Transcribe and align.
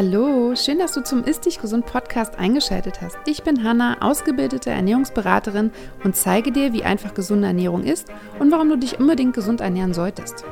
Hallo, 0.00 0.54
schön, 0.54 0.78
dass 0.78 0.92
du 0.92 1.02
zum 1.02 1.24
Ist 1.24 1.44
Dich 1.44 1.60
Gesund 1.60 1.84
Podcast 1.84 2.36
eingeschaltet 2.36 3.00
hast. 3.00 3.16
Ich 3.26 3.42
bin 3.42 3.64
Hanna, 3.64 4.00
ausgebildete 4.00 4.70
Ernährungsberaterin 4.70 5.72
und 6.04 6.14
zeige 6.14 6.52
dir, 6.52 6.72
wie 6.72 6.84
einfach 6.84 7.14
gesunde 7.14 7.48
Ernährung 7.48 7.82
ist 7.82 8.06
und 8.38 8.52
warum 8.52 8.68
du 8.68 8.78
dich 8.78 9.00
unbedingt 9.00 9.34
gesund 9.34 9.60
ernähren 9.60 9.94
solltest. 9.94 10.44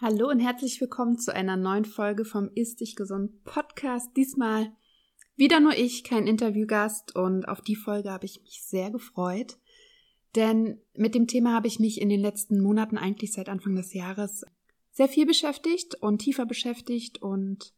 Hallo 0.00 0.28
und 0.28 0.38
herzlich 0.38 0.80
willkommen 0.80 1.18
zu 1.18 1.34
einer 1.34 1.56
neuen 1.56 1.84
Folge 1.84 2.24
vom 2.24 2.50
Ist 2.54 2.82
Dich 2.82 2.94
Gesund 2.94 3.42
Podcast. 3.42 4.16
Diesmal 4.16 4.70
wieder 5.34 5.58
nur 5.58 5.76
ich, 5.76 6.04
kein 6.04 6.28
Interviewgast 6.28 7.16
und 7.16 7.48
auf 7.48 7.62
die 7.62 7.74
Folge 7.74 8.12
habe 8.12 8.26
ich 8.26 8.42
mich 8.42 8.62
sehr 8.64 8.92
gefreut. 8.92 9.58
Denn 10.36 10.80
mit 10.94 11.16
dem 11.16 11.26
Thema 11.26 11.54
habe 11.54 11.66
ich 11.66 11.80
mich 11.80 12.00
in 12.00 12.10
den 12.10 12.20
letzten 12.20 12.62
Monaten 12.62 12.96
eigentlich 12.96 13.32
seit 13.32 13.48
Anfang 13.48 13.74
des 13.74 13.92
Jahres 13.92 14.44
sehr 14.96 15.08
viel 15.08 15.26
beschäftigt 15.26 15.94
und 15.96 16.18
tiefer 16.18 16.46
beschäftigt 16.46 17.20
und 17.20 17.74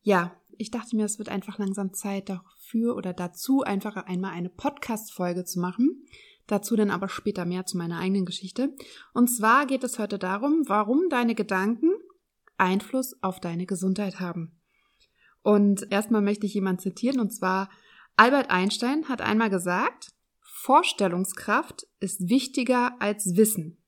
ja, 0.00 0.34
ich 0.56 0.70
dachte 0.70 0.96
mir, 0.96 1.04
es 1.04 1.18
wird 1.18 1.28
einfach 1.28 1.58
langsam 1.58 1.92
Zeit 1.92 2.30
dafür 2.30 2.96
oder 2.96 3.12
dazu 3.12 3.60
einfach 3.60 3.96
einmal 3.96 4.32
eine 4.32 4.48
Podcast-Folge 4.48 5.44
zu 5.44 5.60
machen. 5.60 6.06
Dazu 6.46 6.74
dann 6.74 6.90
aber 6.90 7.10
später 7.10 7.44
mehr 7.44 7.66
zu 7.66 7.76
meiner 7.76 7.98
eigenen 7.98 8.24
Geschichte. 8.24 8.74
Und 9.12 9.28
zwar 9.28 9.66
geht 9.66 9.84
es 9.84 9.98
heute 9.98 10.18
darum, 10.18 10.62
warum 10.66 11.10
deine 11.10 11.34
Gedanken 11.34 11.90
Einfluss 12.56 13.22
auf 13.22 13.40
deine 13.40 13.66
Gesundheit 13.66 14.18
haben. 14.18 14.58
Und 15.42 15.92
erstmal 15.92 16.22
möchte 16.22 16.46
ich 16.46 16.54
jemand 16.54 16.80
zitieren, 16.80 17.20
und 17.20 17.30
zwar 17.30 17.68
Albert 18.16 18.48
Einstein 18.48 19.10
hat 19.10 19.20
einmal 19.20 19.50
gesagt, 19.50 20.14
Vorstellungskraft 20.40 21.86
ist 22.00 22.30
wichtiger 22.30 22.96
als 23.00 23.36
Wissen. 23.36 23.82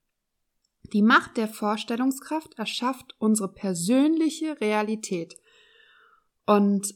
Die 0.93 1.03
Macht 1.03 1.37
der 1.37 1.49
Vorstellungskraft 1.49 2.59
erschafft 2.59 3.15
unsere 3.19 3.53
persönliche 3.53 4.61
Realität. 4.61 5.37
Und 6.47 6.95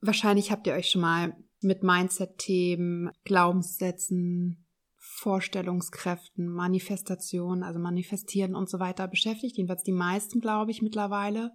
wahrscheinlich 0.00 0.52
habt 0.52 0.66
ihr 0.66 0.74
euch 0.74 0.90
schon 0.90 1.00
mal 1.00 1.36
mit 1.60 1.82
Mindset-Themen, 1.82 3.10
Glaubenssätzen, 3.24 4.64
Vorstellungskräften, 4.96 6.48
Manifestation, 6.48 7.62
also 7.62 7.78
manifestieren 7.78 8.54
und 8.54 8.68
so 8.70 8.78
weiter 8.78 9.08
beschäftigt. 9.08 9.56
Jedenfalls 9.56 9.82
die 9.82 9.92
meisten, 9.92 10.40
glaube 10.40 10.70
ich, 10.70 10.82
mittlerweile. 10.82 11.52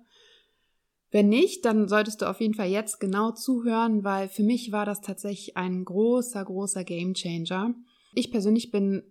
Wenn 1.12 1.30
nicht, 1.30 1.64
dann 1.64 1.88
solltest 1.88 2.22
du 2.22 2.30
auf 2.30 2.42
jeden 2.42 2.54
Fall 2.54 2.68
jetzt 2.68 3.00
genau 3.00 3.32
zuhören, 3.32 4.04
weil 4.04 4.28
für 4.28 4.44
mich 4.44 4.72
war 4.72 4.86
das 4.86 5.02
tatsächlich 5.02 5.56
ein 5.56 5.86
großer, 5.86 6.44
großer 6.44 6.84
Gamechanger. 6.84 7.74
Ich 8.14 8.32
persönlich 8.32 8.72
bin 8.72 9.04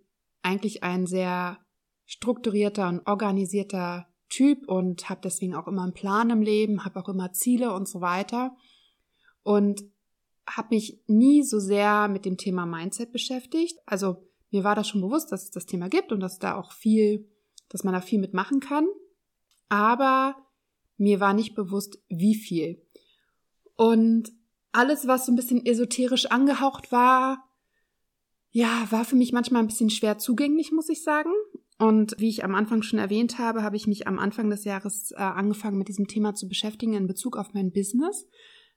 eigentlich 0.43 0.83
ein 0.83 1.07
sehr 1.07 1.57
strukturierter 2.07 2.87
und 2.87 3.05
organisierter 3.05 4.07
Typ 4.29 4.67
und 4.67 5.09
habe 5.09 5.21
deswegen 5.23 5.55
auch 5.55 5.67
immer 5.67 5.83
einen 5.83 5.93
Plan 5.93 6.29
im 6.29 6.41
Leben, 6.41 6.83
habe 6.83 6.99
auch 6.99 7.09
immer 7.09 7.31
Ziele 7.33 7.73
und 7.73 7.87
so 7.87 8.01
weiter 8.01 8.55
und 9.43 9.83
habe 10.47 10.75
mich 10.75 11.01
nie 11.07 11.43
so 11.43 11.59
sehr 11.59 12.07
mit 12.07 12.25
dem 12.25 12.37
Thema 12.37 12.65
Mindset 12.65 13.11
beschäftigt. 13.11 13.77
Also 13.85 14.27
mir 14.51 14.63
war 14.63 14.75
das 14.75 14.87
schon 14.87 15.01
bewusst, 15.01 15.31
dass 15.31 15.43
es 15.43 15.51
das 15.51 15.65
Thema 15.65 15.89
gibt 15.89 16.11
und 16.11 16.21
dass 16.21 16.39
da 16.39 16.55
auch 16.55 16.71
viel, 16.71 17.29
dass 17.69 17.83
man 17.83 17.93
da 17.93 18.01
viel 18.01 18.19
mitmachen 18.19 18.61
kann, 18.61 18.87
aber 19.69 20.35
mir 20.97 21.19
war 21.19 21.33
nicht 21.33 21.55
bewusst, 21.55 21.99
wie 22.07 22.35
viel. 22.35 22.81
Und 23.75 24.31
alles, 24.71 25.07
was 25.07 25.25
so 25.25 25.31
ein 25.31 25.35
bisschen 25.35 25.65
esoterisch 25.65 26.27
angehaucht 26.27 26.91
war, 26.91 27.43
ja, 28.51 28.87
war 28.89 29.05
für 29.05 29.15
mich 29.15 29.33
manchmal 29.33 29.61
ein 29.61 29.67
bisschen 29.67 29.89
schwer 29.89 30.17
zugänglich, 30.17 30.71
muss 30.71 30.89
ich 30.89 31.03
sagen. 31.03 31.31
Und 31.79 32.15
wie 32.17 32.29
ich 32.29 32.43
am 32.43 32.55
Anfang 32.55 32.81
schon 32.81 32.97
erwähnt 32.97 33.37
habe, 33.37 33.61
habe 33.61 33.75
ich 33.75 33.85
mich 33.85 34.07
am 34.07 34.17
Anfang 34.17 34.49
des 34.49 34.63
Jahres 34.63 35.11
äh, 35.11 35.17
angefangen, 35.17 35.77
mit 35.77 35.87
diesem 35.87 36.07
Thema 36.07 36.33
zu 36.33 36.47
beschäftigen 36.47 36.93
in 36.93 37.05
Bezug 37.05 37.37
auf 37.37 37.53
mein 37.53 37.71
Business, 37.71 38.27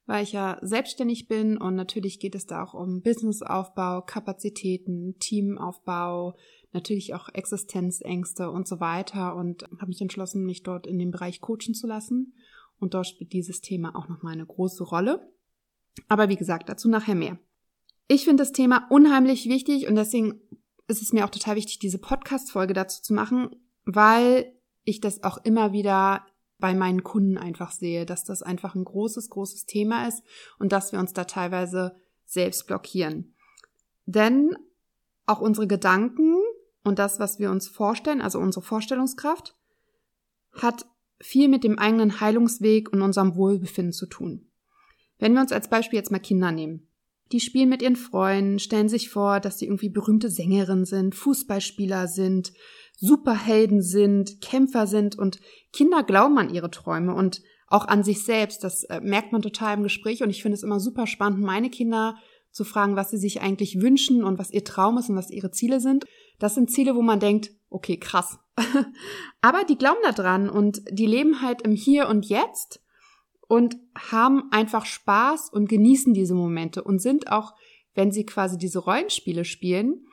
weil 0.05 0.23
ich 0.23 0.33
ja 0.33 0.59
selbstständig 0.61 1.27
bin 1.27 1.57
und 1.57 1.77
natürlich 1.77 2.21
geht 2.21 2.35
es 2.35 2.47
da 2.47 2.63
auch 2.63 2.75
um 2.75 3.01
Businessaufbau, 3.01 4.03
Kapazitäten, 4.03 5.17
Teamaufbau, 5.19 6.37
natürlich 6.73 7.15
auch 7.15 7.29
Existenzängste 7.33 8.51
und 8.51 8.69
so 8.69 8.81
weiter 8.81 9.35
und 9.35 9.65
habe 9.79 9.87
mich 9.87 10.03
entschlossen, 10.03 10.45
mich 10.45 10.63
dort 10.63 10.87
in 10.87 10.99
dem 10.99 11.11
Bereich 11.11 11.41
coachen 11.41 11.75
zu 11.75 11.87
lassen. 11.87 12.35
Und 12.79 12.95
dort 12.95 13.07
spielt 13.07 13.33
dieses 13.33 13.61
Thema 13.61 13.95
auch 13.95 14.09
nochmal 14.09 14.33
eine 14.33 14.47
große 14.47 14.85
Rolle. 14.85 15.31
Aber 16.09 16.29
wie 16.29 16.37
gesagt, 16.37 16.69
dazu 16.69 16.89
nachher 16.89 17.15
mehr. 17.15 17.39
Ich 18.09 18.25
finde 18.25 18.43
das 18.43 18.53
Thema 18.53 18.87
unheimlich 18.91 19.49
wichtig 19.49 19.87
und 19.87 19.95
deswegen 19.95 20.41
ist 20.91 21.03
es 21.03 21.13
mir 21.13 21.25
auch 21.25 21.31
total 21.31 21.57
wichtig, 21.57 21.79
diese 21.79 21.99
Podcast-Folge 21.99 22.75
dazu 22.75 23.03
zu 23.03 23.15
machen, 23.15 23.57
weil 23.85 24.53
ich 24.85 25.01
das 25.01 25.23
auch 25.23 25.39
immer 25.45 25.73
wieder 25.73 26.27
bei 26.59 26.75
meinen 26.75 27.03
Kunden 27.03 27.39
einfach 27.39 27.73
sehe, 27.73 28.05
dass 28.05 28.25
das 28.25 28.43
einfach 28.43 28.75
ein 28.75 28.85
großes, 28.85 29.31
großes 29.31 29.65
Thema 29.67 30.07
ist 30.07 30.23
und 30.59 30.73
dass 30.73 30.93
wir 30.93 30.99
uns 30.99 31.13
da 31.13 31.25
teilweise 31.25 31.97
selbst 32.27 32.67
blockieren. 32.67 33.35
Denn 34.05 34.57
auch 35.27 35.41
unsere 35.41 35.67
Gedanken 35.67 36.37
und 36.85 36.99
das, 36.99 37.19
was 37.19 37.39
wir 37.39 37.51
uns 37.51 37.69
vorstellen, 37.69 38.21
also 38.21 38.39
unsere 38.39 38.65
Vorstellungskraft, 38.65 39.57
hat 40.53 40.87
viel 41.21 41.49
mit 41.49 41.65
dem 41.65 41.79
eigenen 41.79 42.21
Heilungsweg 42.21 42.93
und 42.93 43.03
unserem 43.03 43.37
Wohlbefinden 43.37 43.93
zu 43.93 44.07
tun. 44.07 44.51
Wenn 45.19 45.35
wir 45.35 45.41
uns 45.41 45.53
als 45.53 45.69
Beispiel 45.69 45.99
jetzt 45.99 46.11
mal 46.11 46.19
Kinder 46.19 46.51
nehmen. 46.51 46.90
Die 47.33 47.41
spielen 47.41 47.69
mit 47.69 47.83
ihren 47.83 47.97
Freunden, 47.97 48.59
stellen 48.59 48.89
sich 48.89 49.11
vor, 49.11 49.41
dass 49.41 49.59
sie 49.59 49.67
irgendwie 49.67 49.89
berühmte 49.89 50.31
Sängerin 50.31 50.85
sind, 50.85 51.15
Fußballspieler 51.15 52.09
sind, 52.09 52.53
Superhelden 52.97 53.83
sind, 53.83 54.41
Kämpfer 54.41 54.87
sind 54.87 55.17
und 55.17 55.41
Kinder 55.73 56.03
glauben 56.03 56.39
an 56.39 56.53
ihre 56.53 56.71
Träume 56.71 57.15
und 57.15 57.41
auch 57.69 57.87
an 57.87 58.03
sich 58.03 58.25
selbst. 58.25 58.65
Das 58.65 58.85
äh, 58.85 59.01
merkt 59.01 59.33
man 59.33 59.43
total 59.43 59.77
im 59.77 59.83
Gespräch 59.85 60.23
und 60.23 60.31
ich 60.31 60.43
finde 60.43 60.57
es 60.57 60.63
immer 60.63 60.81
super 60.81 61.07
spannend, 61.07 61.41
meine 61.41 61.71
Kinder 61.71 62.17
zu 62.51 62.65
fragen, 62.65 62.97
was 62.97 63.11
sie 63.11 63.17
sich 63.17 63.41
eigentlich 63.41 63.81
wünschen 63.81 64.25
und 64.25 64.39
was 64.39 64.51
ihr 64.51 64.65
Traum 64.65 64.99
ist 64.99 65.09
und 65.09 65.17
was 65.17 65.31
ihre 65.31 65.53
Ziele 65.53 65.81
sind. 65.81 66.05
Das 66.41 66.57
sind 66.57 66.71
Ziele, 66.71 66.97
wo 66.97 67.03
man 67.03 67.21
denkt, 67.21 67.53
okay, 67.71 67.97
krass. 67.97 68.39
Aber 69.41 69.65
die 69.65 69.79
glauben 69.79 70.01
da 70.03 70.13
dran 70.13 70.51
und 70.51 70.83
die 70.91 71.07
leben 71.07 71.43
halt 71.43 71.63
im 71.63 71.73
Hier 71.73 72.09
und 72.09 72.27
Jetzt 72.27 72.83
und 73.51 73.77
haben 73.99 74.45
einfach 74.53 74.87
Spaß 74.87 75.51
und 75.51 75.69
genießen 75.69 76.15
diese 76.15 76.35
Momente 76.35 76.85
und 76.85 77.03
sind 77.03 77.33
auch, 77.33 77.53
wenn 77.95 78.13
sie 78.13 78.25
quasi 78.25 78.57
diese 78.57 78.79
Rollenspiele 78.79 79.45
spielen, 79.45 80.07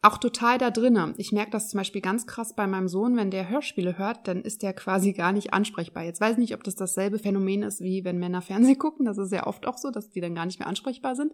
auch 0.00 0.16
total 0.16 0.58
da 0.58 0.70
drinnen. 0.70 1.14
Ich 1.16 1.32
merke 1.32 1.50
das 1.50 1.70
zum 1.70 1.78
Beispiel 1.78 2.00
ganz 2.00 2.28
krass 2.28 2.54
bei 2.54 2.68
meinem 2.68 2.86
Sohn, 2.86 3.16
wenn 3.16 3.32
der 3.32 3.48
Hörspiele 3.48 3.98
hört, 3.98 4.28
dann 4.28 4.42
ist 4.42 4.62
der 4.62 4.74
quasi 4.74 5.12
gar 5.12 5.32
nicht 5.32 5.52
ansprechbar. 5.52 6.04
Jetzt 6.04 6.20
weiß 6.20 6.34
ich 6.34 6.38
nicht, 6.38 6.54
ob 6.54 6.62
das 6.62 6.76
dasselbe 6.76 7.18
Phänomen 7.18 7.64
ist, 7.64 7.80
wie 7.80 8.04
wenn 8.04 8.20
Männer 8.20 8.42
Fernsehen 8.42 8.78
gucken. 8.78 9.06
Das 9.06 9.18
ist 9.18 9.32
ja 9.32 9.48
oft 9.48 9.66
auch 9.66 9.76
so, 9.76 9.90
dass 9.90 10.10
die 10.10 10.20
dann 10.20 10.36
gar 10.36 10.46
nicht 10.46 10.60
mehr 10.60 10.68
ansprechbar 10.68 11.16
sind. 11.16 11.32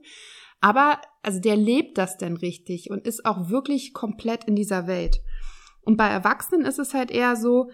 Aber, 0.62 0.98
also 1.20 1.40
der 1.40 1.56
lebt 1.56 1.98
das 1.98 2.16
denn 2.16 2.38
richtig 2.38 2.90
und 2.90 3.06
ist 3.06 3.26
auch 3.26 3.50
wirklich 3.50 3.92
komplett 3.92 4.44
in 4.44 4.56
dieser 4.56 4.86
Welt. 4.86 5.20
Und 5.82 5.98
bei 5.98 6.08
Erwachsenen 6.08 6.64
ist 6.64 6.78
es 6.78 6.94
halt 6.94 7.10
eher 7.10 7.36
so, 7.36 7.68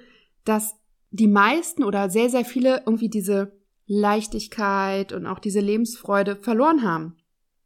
dass 0.45 0.75
die 1.13 1.29
meisten 1.29 1.85
oder 1.85 2.11
sehr, 2.11 2.31
sehr 2.31 2.45
viele 2.45 2.83
irgendwie 2.85 3.09
diese 3.09 3.60
Leichtigkeit 3.93 5.13
und 5.13 5.27
auch 5.27 5.41
diese 5.41 5.59
Lebensfreude 5.59 6.37
verloren 6.37 6.85
haben. 6.85 7.17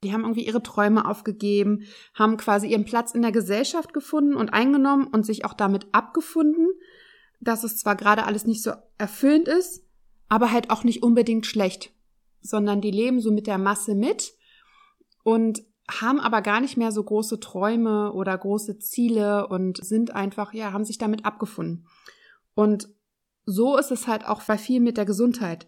Die 0.02 0.14
haben 0.14 0.22
irgendwie 0.22 0.46
ihre 0.46 0.62
Träume 0.62 1.06
aufgegeben, 1.06 1.84
haben 2.14 2.38
quasi 2.38 2.68
ihren 2.68 2.86
Platz 2.86 3.12
in 3.12 3.20
der 3.20 3.30
Gesellschaft 3.30 3.92
gefunden 3.92 4.34
und 4.34 4.54
eingenommen 4.54 5.06
und 5.06 5.26
sich 5.26 5.44
auch 5.44 5.52
damit 5.52 5.86
abgefunden, 5.92 6.68
dass 7.40 7.62
es 7.62 7.76
zwar 7.76 7.94
gerade 7.94 8.24
alles 8.24 8.46
nicht 8.46 8.62
so 8.62 8.72
erfüllend 8.96 9.48
ist, 9.48 9.84
aber 10.30 10.50
halt 10.50 10.70
auch 10.70 10.82
nicht 10.82 11.02
unbedingt 11.02 11.44
schlecht, 11.44 11.92
sondern 12.40 12.80
die 12.80 12.90
leben 12.90 13.20
so 13.20 13.30
mit 13.30 13.46
der 13.46 13.58
Masse 13.58 13.94
mit 13.94 14.32
und 15.24 15.62
haben 15.90 16.20
aber 16.20 16.40
gar 16.40 16.62
nicht 16.62 16.78
mehr 16.78 16.90
so 16.90 17.04
große 17.04 17.38
Träume 17.38 18.14
oder 18.14 18.36
große 18.36 18.78
Ziele 18.78 19.46
und 19.48 19.84
sind 19.84 20.14
einfach, 20.14 20.54
ja, 20.54 20.72
haben 20.72 20.86
sich 20.86 20.96
damit 20.96 21.26
abgefunden. 21.26 21.86
Und 22.54 22.88
so 23.44 23.76
ist 23.76 23.90
es 23.90 24.06
halt 24.06 24.24
auch 24.26 24.42
bei 24.42 24.56
viel 24.56 24.80
mit 24.80 24.96
der 24.96 25.04
Gesundheit. 25.04 25.66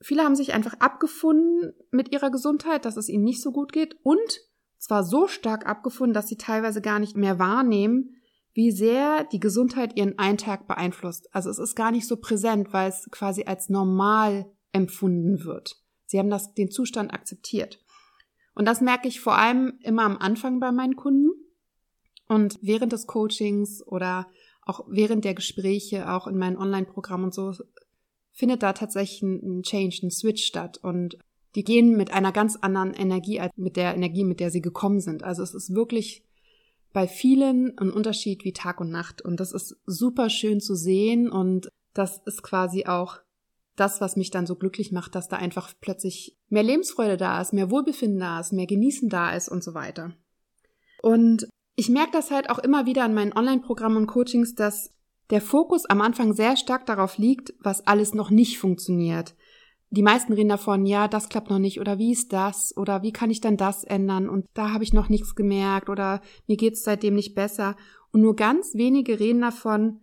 Viele 0.00 0.22
haben 0.22 0.36
sich 0.36 0.52
einfach 0.52 0.74
abgefunden 0.74 1.72
mit 1.90 2.12
ihrer 2.12 2.30
Gesundheit, 2.30 2.84
dass 2.84 2.96
es 2.96 3.08
ihnen 3.08 3.24
nicht 3.24 3.42
so 3.42 3.50
gut 3.50 3.72
geht 3.72 3.96
und 4.02 4.40
zwar 4.78 5.02
so 5.02 5.26
stark 5.26 5.66
abgefunden, 5.66 6.14
dass 6.14 6.28
sie 6.28 6.36
teilweise 6.36 6.80
gar 6.80 6.98
nicht 6.98 7.16
mehr 7.16 7.38
wahrnehmen, 7.38 8.14
wie 8.54 8.70
sehr 8.70 9.24
die 9.24 9.40
Gesundheit 9.40 9.96
ihren 9.96 10.18
Eintag 10.18 10.66
beeinflusst. 10.66 11.28
Also 11.34 11.50
es 11.50 11.58
ist 11.58 11.74
gar 11.74 11.90
nicht 11.90 12.06
so 12.06 12.16
präsent, 12.16 12.72
weil 12.72 12.88
es 12.88 13.08
quasi 13.10 13.44
als 13.44 13.68
normal 13.68 14.50
empfunden 14.72 15.44
wird. 15.44 15.76
Sie 16.06 16.18
haben 16.18 16.30
das, 16.30 16.54
den 16.54 16.70
Zustand 16.70 17.12
akzeptiert. 17.12 17.80
Und 18.54 18.66
das 18.66 18.80
merke 18.80 19.08
ich 19.08 19.20
vor 19.20 19.36
allem 19.36 19.78
immer 19.82 20.02
am 20.02 20.16
Anfang 20.16 20.58
bei 20.58 20.72
meinen 20.72 20.96
Kunden 20.96 21.30
und 22.26 22.58
während 22.60 22.92
des 22.92 23.06
Coachings 23.06 23.82
oder 23.86 24.26
auch 24.62 24.86
während 24.88 25.24
der 25.24 25.34
Gespräche, 25.34 26.10
auch 26.12 26.26
in 26.26 26.36
meinen 26.36 26.56
Online-Programmen 26.56 27.26
und 27.26 27.34
so, 27.34 27.52
findet 28.38 28.62
da 28.62 28.72
tatsächlich 28.72 29.22
ein 29.22 29.62
Change, 29.64 29.98
ein 30.04 30.10
Switch 30.12 30.44
statt 30.44 30.78
und 30.80 31.18
die 31.56 31.64
gehen 31.64 31.96
mit 31.96 32.12
einer 32.12 32.30
ganz 32.30 32.54
anderen 32.54 32.94
Energie 32.94 33.40
als 33.40 33.52
mit 33.56 33.76
der 33.76 33.96
Energie, 33.96 34.22
mit 34.22 34.38
der 34.38 34.52
sie 34.52 34.62
gekommen 34.62 35.00
sind. 35.00 35.24
Also 35.24 35.42
es 35.42 35.54
ist 35.54 35.74
wirklich 35.74 36.22
bei 36.92 37.08
vielen 37.08 37.76
ein 37.78 37.90
Unterschied 37.90 38.44
wie 38.44 38.52
Tag 38.52 38.80
und 38.80 38.90
Nacht 38.90 39.22
und 39.22 39.40
das 39.40 39.50
ist 39.50 39.76
super 39.86 40.30
schön 40.30 40.60
zu 40.60 40.76
sehen 40.76 41.28
und 41.28 41.68
das 41.94 42.22
ist 42.26 42.44
quasi 42.44 42.86
auch 42.86 43.18
das, 43.74 44.00
was 44.00 44.14
mich 44.14 44.30
dann 44.30 44.46
so 44.46 44.54
glücklich 44.54 44.92
macht, 44.92 45.16
dass 45.16 45.26
da 45.26 45.36
einfach 45.36 45.72
plötzlich 45.80 46.36
mehr 46.48 46.62
Lebensfreude 46.62 47.16
da 47.16 47.40
ist, 47.40 47.52
mehr 47.52 47.72
Wohlbefinden 47.72 48.20
da 48.20 48.38
ist, 48.38 48.52
mehr 48.52 48.66
Genießen 48.66 49.08
da 49.08 49.34
ist 49.34 49.48
und 49.48 49.64
so 49.64 49.74
weiter. 49.74 50.14
Und 51.02 51.48
ich 51.74 51.88
merke 51.88 52.12
das 52.12 52.30
halt 52.30 52.50
auch 52.50 52.60
immer 52.60 52.86
wieder 52.86 53.04
in 53.04 53.14
meinen 53.14 53.32
Online-Programmen 53.32 53.96
und 53.96 54.06
Coachings, 54.06 54.54
dass 54.54 54.92
der 55.30 55.40
Fokus 55.40 55.84
am 55.86 56.00
Anfang 56.00 56.32
sehr 56.32 56.56
stark 56.56 56.86
darauf 56.86 57.18
liegt, 57.18 57.54
was 57.60 57.86
alles 57.86 58.14
noch 58.14 58.30
nicht 58.30 58.58
funktioniert. 58.58 59.34
Die 59.90 60.02
meisten 60.02 60.34
reden 60.34 60.50
davon, 60.50 60.84
ja, 60.84 61.08
das 61.08 61.28
klappt 61.28 61.48
noch 61.48 61.58
nicht 61.58 61.80
oder 61.80 61.98
wie 61.98 62.12
ist 62.12 62.32
das 62.32 62.76
oder 62.76 63.02
wie 63.02 63.12
kann 63.12 63.30
ich 63.30 63.40
dann 63.40 63.56
das 63.56 63.84
ändern 63.84 64.28
und 64.28 64.46
da 64.52 64.72
habe 64.72 64.84
ich 64.84 64.92
noch 64.92 65.08
nichts 65.08 65.34
gemerkt 65.34 65.88
oder 65.88 66.20
mir 66.46 66.56
geht's 66.56 66.82
seitdem 66.82 67.14
nicht 67.14 67.34
besser. 67.34 67.76
Und 68.12 68.20
nur 68.20 68.36
ganz 68.36 68.74
wenige 68.74 69.18
reden 69.18 69.40
davon, 69.40 70.00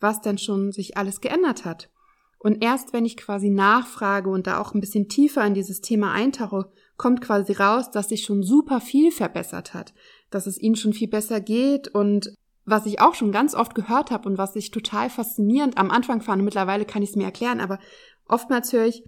was 0.00 0.20
denn 0.20 0.38
schon 0.38 0.72
sich 0.72 0.96
alles 0.96 1.20
geändert 1.20 1.64
hat. 1.64 1.90
Und 2.38 2.64
erst 2.64 2.92
wenn 2.92 3.04
ich 3.04 3.16
quasi 3.16 3.50
nachfrage 3.50 4.30
und 4.30 4.46
da 4.46 4.60
auch 4.60 4.72
ein 4.72 4.80
bisschen 4.80 5.08
tiefer 5.08 5.46
in 5.46 5.54
dieses 5.54 5.80
Thema 5.80 6.12
eintauche, 6.12 6.72
kommt 6.96 7.20
quasi 7.20 7.52
raus, 7.52 7.90
dass 7.90 8.08
sich 8.08 8.22
schon 8.22 8.42
super 8.42 8.80
viel 8.80 9.12
verbessert 9.12 9.74
hat, 9.74 9.92
dass 10.30 10.46
es 10.46 10.58
ihnen 10.58 10.76
schon 10.76 10.92
viel 10.92 11.08
besser 11.08 11.40
geht 11.40 11.88
und 11.88 12.34
was 12.64 12.86
ich 12.86 13.00
auch 13.00 13.14
schon 13.14 13.32
ganz 13.32 13.54
oft 13.54 13.74
gehört 13.74 14.10
habe 14.10 14.28
und 14.28 14.38
was 14.38 14.56
ich 14.56 14.70
total 14.70 15.10
faszinierend 15.10 15.78
am 15.78 15.90
Anfang 15.90 16.20
fand, 16.20 16.42
mittlerweile 16.42 16.84
kann 16.84 17.02
ich 17.02 17.10
es 17.10 17.16
mir 17.16 17.24
erklären, 17.24 17.60
aber 17.60 17.78
oftmals 18.28 18.72
höre 18.72 18.86
ich, 18.86 19.04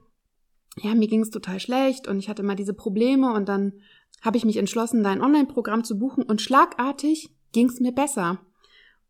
ja, 0.78 0.94
mir 0.94 1.08
ging 1.08 1.20
es 1.20 1.30
total 1.30 1.60
schlecht 1.60 2.08
und 2.08 2.18
ich 2.18 2.28
hatte 2.28 2.42
immer 2.42 2.54
diese 2.54 2.74
Probleme 2.74 3.32
und 3.32 3.48
dann 3.48 3.74
habe 4.22 4.36
ich 4.36 4.44
mich 4.44 4.56
entschlossen, 4.56 5.02
dein 5.02 5.20
Online-Programm 5.20 5.84
zu 5.84 5.98
buchen 5.98 6.22
und 6.22 6.40
schlagartig 6.40 7.34
ging 7.52 7.68
es 7.68 7.80
mir 7.80 7.92
besser. 7.92 8.40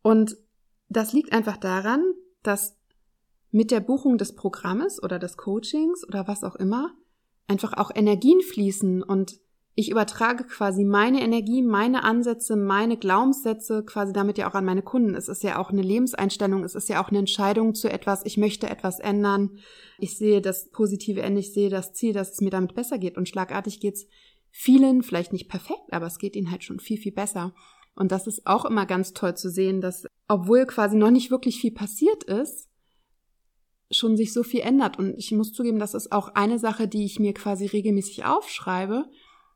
Und 0.01 0.37
das 0.89 1.13
liegt 1.13 1.31
einfach 1.31 1.57
daran, 1.57 2.03
dass 2.41 2.77
mit 3.51 3.71
der 3.71 3.79
Buchung 3.79 4.17
des 4.17 4.35
Programmes 4.35 5.01
oder 5.01 5.19
des 5.19 5.37
Coachings 5.37 6.05
oder 6.07 6.27
was 6.27 6.43
auch 6.43 6.55
immer 6.55 6.91
einfach 7.47 7.73
auch 7.73 7.91
Energien 7.93 8.41
fließen 8.41 9.03
und 9.03 9.39
ich 9.75 9.89
übertrage 9.89 10.43
quasi 10.43 10.83
meine 10.83 11.21
Energie, 11.21 11.63
meine 11.63 12.03
Ansätze, 12.03 12.55
meine 12.55 12.95
Glaubenssätze 12.95 13.83
quasi 13.83 14.13
damit 14.13 14.37
ja 14.37 14.49
auch 14.49 14.53
an 14.53 14.65
meine 14.65 14.83
Kunden. 14.83 15.15
Es 15.15 15.27
ist 15.27 15.41
ja 15.41 15.57
auch 15.57 15.71
eine 15.71 15.81
Lebenseinstellung, 15.81 16.63
es 16.63 16.75
ist 16.75 16.89
ja 16.89 17.03
auch 17.03 17.09
eine 17.09 17.19
Entscheidung 17.19 17.73
zu 17.73 17.89
etwas, 17.89 18.23
ich 18.25 18.37
möchte 18.37 18.69
etwas 18.69 18.99
ändern, 18.99 19.57
ich 19.97 20.17
sehe 20.17 20.41
das 20.41 20.69
positive 20.69 21.21
Ende, 21.21 21.39
ich 21.39 21.53
sehe 21.53 21.69
das 21.69 21.93
Ziel, 21.93 22.13
dass 22.13 22.33
es 22.33 22.41
mir 22.41 22.51
damit 22.51 22.75
besser 22.75 22.99
geht 22.99 23.17
und 23.17 23.27
schlagartig 23.27 23.79
geht's 23.79 24.05
vielen, 24.51 25.01
vielleicht 25.01 25.33
nicht 25.33 25.49
perfekt, 25.49 25.91
aber 25.91 26.05
es 26.05 26.19
geht 26.19 26.35
ihnen 26.35 26.51
halt 26.51 26.63
schon 26.63 26.79
viel, 26.79 26.97
viel 26.97 27.11
besser. 27.11 27.55
Und 27.95 28.11
das 28.11 28.27
ist 28.27 28.45
auch 28.45 28.65
immer 28.65 28.85
ganz 28.85 29.13
toll 29.13 29.35
zu 29.35 29.49
sehen, 29.49 29.81
dass 29.81 30.05
obwohl 30.27 30.65
quasi 30.65 30.95
noch 30.95 31.11
nicht 31.11 31.31
wirklich 31.31 31.59
viel 31.59 31.71
passiert 31.71 32.23
ist, 32.23 32.69
schon 33.91 34.17
sich 34.17 34.33
so 34.33 34.43
viel 34.43 34.61
ändert. 34.61 34.97
Und 34.97 35.15
ich 35.17 35.31
muss 35.31 35.53
zugeben, 35.53 35.79
das 35.79 35.93
ist 35.93 36.11
auch 36.11 36.29
eine 36.29 36.59
Sache, 36.59 36.87
die 36.87 37.05
ich 37.05 37.19
mir 37.19 37.33
quasi 37.33 37.65
regelmäßig 37.65 38.25
aufschreibe. 38.25 39.05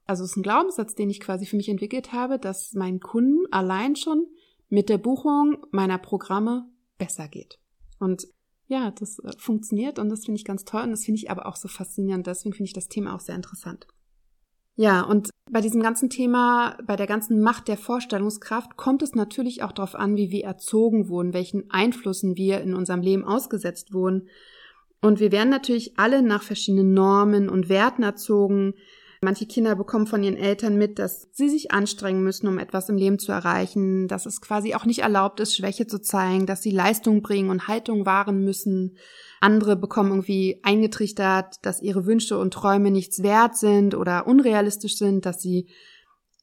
Also 0.08 0.24
es 0.24 0.32
ist 0.32 0.38
ein 0.38 0.44
Glaubenssatz, 0.44 0.96
den 0.96 1.10
ich 1.10 1.20
quasi 1.20 1.46
für 1.46 1.58
mich 1.58 1.70
entwickelt 1.70 2.14
habe, 2.14 2.40
dass 2.40 2.74
meinen 2.74 3.00
Kunden 3.00 3.46
allein 3.52 3.96
schon 3.96 4.26
mit 4.70 4.90
der 4.90 4.98
Buchung 4.98 5.58
meiner 5.72 5.98
Programme 5.98 6.70
besser 6.98 7.28
geht. 7.28 7.60
Und 8.00 8.28
ja, 8.68 8.92
das 8.92 9.20
äh, 9.20 9.32
funktioniert 9.38 10.00
und 10.00 10.10
das 10.10 10.26
finde 10.26 10.40
ich 10.40 10.46
ganz 10.46 10.66
toll 10.66 10.82
und 10.82 10.92
das 10.92 11.06
finde 11.06 11.20
ich 11.20 11.32
aber 11.32 11.46
auch 11.46 11.56
so 11.56 11.68
faszinierend. 11.68 12.28
Deswegen 12.28 12.54
finde 12.54 12.68
ich 12.68 12.74
das 12.74 12.88
Thema 12.88 13.16
auch 13.16 13.20
sehr 13.20 13.36
interessant. 13.36 13.88
Ja, 14.76 15.02
und 15.02 15.32
bei 15.50 15.60
diesem 15.60 15.82
ganzen 15.82 16.10
Thema, 16.10 16.78
bei 16.86 16.96
der 16.96 17.08
ganzen 17.08 17.42
Macht 17.42 17.68
der 17.68 17.78
Vorstellungskraft 17.78 18.78
kommt 18.78 19.02
es 19.02 19.16
natürlich 19.16 19.64
auch 19.64 19.72
darauf 19.72 19.96
an, 19.96 20.16
wie 20.18 20.30
wir 20.30 20.44
erzogen 20.44 21.10
wurden, 21.10 21.34
welchen 21.34 21.72
Einflüssen 21.72 22.38
wir 22.38 22.62
in 22.62 22.76
unserem 22.76 23.02
Leben 23.02 23.24
ausgesetzt 23.24 23.92
wurden. 23.92 24.28
Und 25.02 25.20
wir 25.20 25.32
werden 25.32 25.50
natürlich 25.50 25.98
alle 25.98 26.22
nach 26.22 26.44
verschiedenen 26.44 26.94
Normen 26.94 27.50
und 27.50 27.70
Werten 27.70 28.04
erzogen. 28.04 28.76
Manche 29.22 29.48
Kinder 29.48 29.76
bekommen 29.76 30.06
von 30.06 30.24
ihren 30.24 30.38
Eltern 30.38 30.78
mit, 30.78 31.00
dass 31.00 31.28
sie 31.32 31.50
sich 31.50 31.72
anstrengen 31.72 32.24
müssen, 32.24 32.48
um 32.48 32.60
etwas 32.60 32.88
im 32.90 32.98
Leben 32.98 33.18
zu 33.18 33.32
erreichen, 33.32 34.08
dass 34.08 34.26
es 34.26 34.42
quasi 34.42 34.76
auch 34.76 34.86
nicht 34.86 35.00
erlaubt 35.00 35.40
ist, 35.40 35.56
Schwäche 35.56 35.88
zu 35.88 36.00
zeigen, 36.00 36.46
dass 36.46 36.62
sie 36.62 36.72
Leistung 36.72 37.22
bringen 37.22 37.50
und 37.50 37.68
Haltung 37.68 38.06
wahren 38.06 38.44
müssen, 38.44 38.98
andere 39.42 39.76
bekommen 39.76 40.12
irgendwie 40.12 40.60
eingetrichtert, 40.64 41.56
dass 41.64 41.82
ihre 41.82 42.06
Wünsche 42.06 42.38
und 42.38 42.54
Träume 42.54 42.92
nichts 42.92 43.24
wert 43.24 43.58
sind 43.58 43.96
oder 43.96 44.28
unrealistisch 44.28 44.98
sind, 44.98 45.26
dass 45.26 45.42
sie 45.42 45.68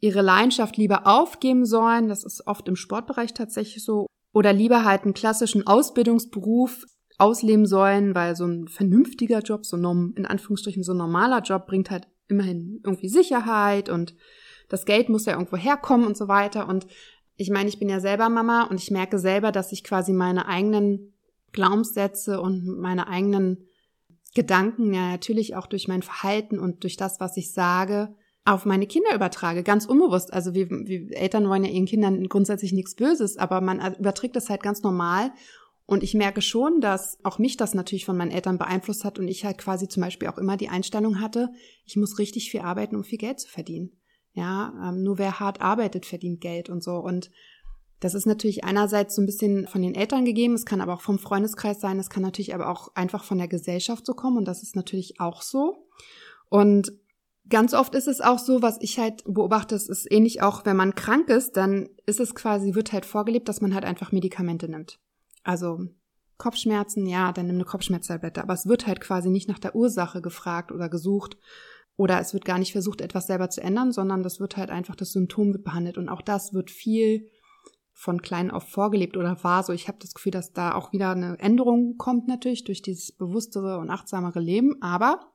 ihre 0.01 0.23
Leidenschaft 0.23 0.77
lieber 0.77 1.07
aufgeben 1.07 1.65
sollen. 1.65 2.09
Das 2.09 2.25
ist 2.25 2.47
oft 2.47 2.69
im 2.69 2.77
Sportbereich 2.77 3.35
tatsächlich 3.35 3.85
so. 3.85 4.07
Oder 4.33 4.53
lieber 4.53 4.85
halt 4.85 5.05
einen 5.05 5.15
klassischen 5.15 5.67
Ausbildungsberuf 5.67 6.85
ausleben 7.19 7.67
sollen, 7.67 8.15
weil 8.15 8.35
so 8.35 8.45
ein 8.45 8.69
vernünftiger 8.69 9.41
Job, 9.41 9.65
so 9.65 9.77
ein, 9.77 10.13
in 10.17 10.27
Anführungsstrichen 10.27 10.83
so 10.83 10.93
ein 10.93 10.99
normaler 10.99 11.41
Job 11.41 11.67
bringt 11.67 11.91
halt 11.91 12.09
immerhin 12.29 12.81
irgendwie 12.85 13.09
Sicherheit 13.09 13.89
und 13.89 14.15
das 14.69 14.87
Geld 14.87 15.09
muss 15.09 15.27
ja 15.27 15.35
irgendwo 15.35 15.57
herkommen 15.57 16.07
und 16.07 16.17
so 16.17 16.29
weiter. 16.29 16.69
Und 16.69 16.87
ich 17.37 17.51
meine, 17.51 17.69
ich 17.69 17.79
bin 17.79 17.89
ja 17.89 18.01
selber 18.01 18.29
Mama 18.29 18.65
und 18.65 18.81
ich 18.81 18.91
merke 18.91 19.19
selber, 19.19 19.53
dass 19.53 19.73
ich 19.73 19.85
quasi 19.85 20.13
meine 20.13 20.47
eigenen 20.47 21.13
Glaubenssätze 21.53 22.41
und 22.41 22.67
meine 22.67 23.09
eigenen 23.09 23.69
Gedanken 24.35 24.93
ja 24.93 25.11
natürlich 25.11 25.55
auch 25.55 25.67
durch 25.67 25.87
mein 25.87 26.03
Verhalten 26.03 26.59
und 26.59 26.83
durch 26.83 26.97
das, 26.97 27.21
was 27.21 27.37
ich 27.37 27.53
sage, 27.53 28.15
auf 28.45 28.67
meine 28.67 28.87
Kinder 28.87 29.15
übertrage, 29.15 29.63
ganz 29.63 29.87
unbewusst. 29.87 30.33
Also 30.33 30.55
wir, 30.55 30.69
wir 30.69 31.17
Eltern 31.17 31.49
wollen 31.49 31.65
ja 31.65 31.71
ihren 31.71 31.87
Kindern 31.87 32.29
grundsätzlich 32.29 32.73
nichts 32.73 32.95
Böses, 32.95 33.39
aber 33.39 33.61
man 33.61 33.95
überträgt 33.95 34.37
das 34.37 34.51
halt 34.51 34.63
ganz 34.63 34.83
normal. 34.83 35.33
Und 35.87 36.03
ich 36.03 36.15
merke 36.15 36.41
schon, 36.41 36.81
dass 36.81 37.19
auch 37.25 37.39
mich 37.39 37.57
das 37.57 37.75
natürlich 37.75 38.07
von 38.07 38.17
meinen 38.17 38.31
Eltern 38.31 38.57
beeinflusst 38.57 39.05
hat 39.05 39.19
und 39.19 39.29
ich 39.29 39.45
halt 39.45 39.59
quasi 39.59 39.87
zum 39.87 40.03
Beispiel 40.03 40.29
auch 40.29 40.39
immer 40.39 40.57
die 40.57 40.71
Einstellung 40.71 41.21
hatte, 41.21 41.51
ich 41.85 41.97
muss 41.97 42.19
richtig 42.19 42.51
viel 42.51 42.61
arbeiten, 42.61 42.97
um 42.97 43.05
viel 43.05 43.19
Geld 43.19 43.41
zu 43.41 43.49
verdienen. 43.49 43.93
Ja, 44.33 44.73
ähm, 44.83 45.03
nur 45.03 45.19
wer 45.19 45.39
hart 45.41 45.61
arbeitet, 45.61 46.07
verdient 46.07 46.41
Geld 46.41 46.71
und 46.71 46.83
so. 46.83 46.97
Und 46.97 47.31
das 48.01 48.15
ist 48.15 48.27
natürlich 48.27 48.65
einerseits 48.65 49.15
so 49.15 49.23
ein 49.23 49.27
bisschen 49.27 49.67
von 49.67 49.83
den 49.83 49.95
Eltern 49.95 50.25
gegeben, 50.25 50.55
es 50.55 50.67
kann 50.67 50.81
aber 50.81 50.95
auch 50.95 51.01
vom 51.01 51.19
Freundeskreis 51.19 51.81
sein, 51.81 51.99
es 51.99 52.11
kann 52.11 52.23
natürlich 52.23 52.55
aber 52.55 52.69
auch 52.69 52.95
einfach 52.95 53.25
von 53.25 53.39
der 53.39 53.49
Gesellschaft 53.49 54.05
so 54.05 54.15
kommen 54.15 54.39
und 54.39 54.47
das 54.47 54.63
ist 54.63 54.77
natürlich 54.77 55.21
auch 55.21 55.43
so. 55.43 55.87
Und 56.49 56.93
ganz 57.49 57.75
oft 57.75 57.95
ist 57.95 58.09
es 58.09 58.21
auch 58.21 58.39
so, 58.39 58.63
was 58.63 58.79
ich 58.81 58.99
halt 58.99 59.23
beobachte, 59.25 59.75
es 59.75 59.89
ist 59.89 60.11
ähnlich 60.11 60.43
auch, 60.43 60.65
wenn 60.65 60.77
man 60.77 60.95
krank 60.95 61.29
ist, 61.29 61.57
dann 61.57 61.89
ist 62.07 62.21
es 62.21 62.35
quasi, 62.35 62.75
wird 62.75 62.93
halt 62.93 63.07
vorgelebt, 63.07 63.49
dass 63.49 63.61
man 63.61 63.75
halt 63.75 63.85
einfach 63.85 64.13
Medikamente 64.13 64.69
nimmt. 64.69 64.99
Also 65.45 65.87
Kopfschmerzen, 66.37 67.07
ja, 67.07 67.33
dann 67.33 67.47
nimm 67.47 67.57
eine 67.57 67.65
Kopfschmerztablette, 67.65 68.43
aber 68.43 68.55
es 68.55 68.67
wird 68.67 68.87
halt 68.87 69.01
quasi 69.01 69.31
nicht 69.31 69.49
nach 69.49 69.61
der 69.61 69.77
Ursache 69.77 70.21
gefragt 70.21 70.73
oder 70.73 70.89
gesucht 70.89 71.37
oder 71.97 72.19
es 72.19 72.35
wird 72.35 72.45
gar 72.45 72.59
nicht 72.59 72.73
versucht, 72.73 73.01
etwas 73.01 73.29
selber 73.29 73.51
zu 73.51 73.61
ändern, 73.61 73.93
sondern 73.93 74.25
das 74.25 74.41
wird 74.41 74.57
halt 74.57 74.71
einfach, 74.71 74.97
das 74.97 75.13
Symptom 75.13 75.53
wird 75.53 75.63
behandelt 75.63 75.97
und 75.97 76.09
auch 76.09 76.23
das 76.23 76.53
wird 76.53 76.71
viel 76.71 77.31
von 77.95 78.21
klein 78.21 78.51
auf 78.51 78.69
vorgelebt 78.69 79.17
oder 79.17 79.43
war 79.45 79.63
so. 79.63 79.73
Ich 79.73 79.87
habe 79.87 79.99
das 80.01 80.15
Gefühl, 80.15 80.33
dass 80.33 80.53
da 80.53 80.75
auch 80.75 80.93
wieder 80.93 81.11
eine 81.11 81.39
Änderung 81.39 81.97
kommt 81.97 82.27
natürlich 82.27 82.65
durch 82.65 82.83
dieses 82.83 83.13
bewusstere 83.13 83.79
und 83.79 83.89
achtsamere 83.89 84.41
Leben. 84.41 84.83
Aber 84.83 85.33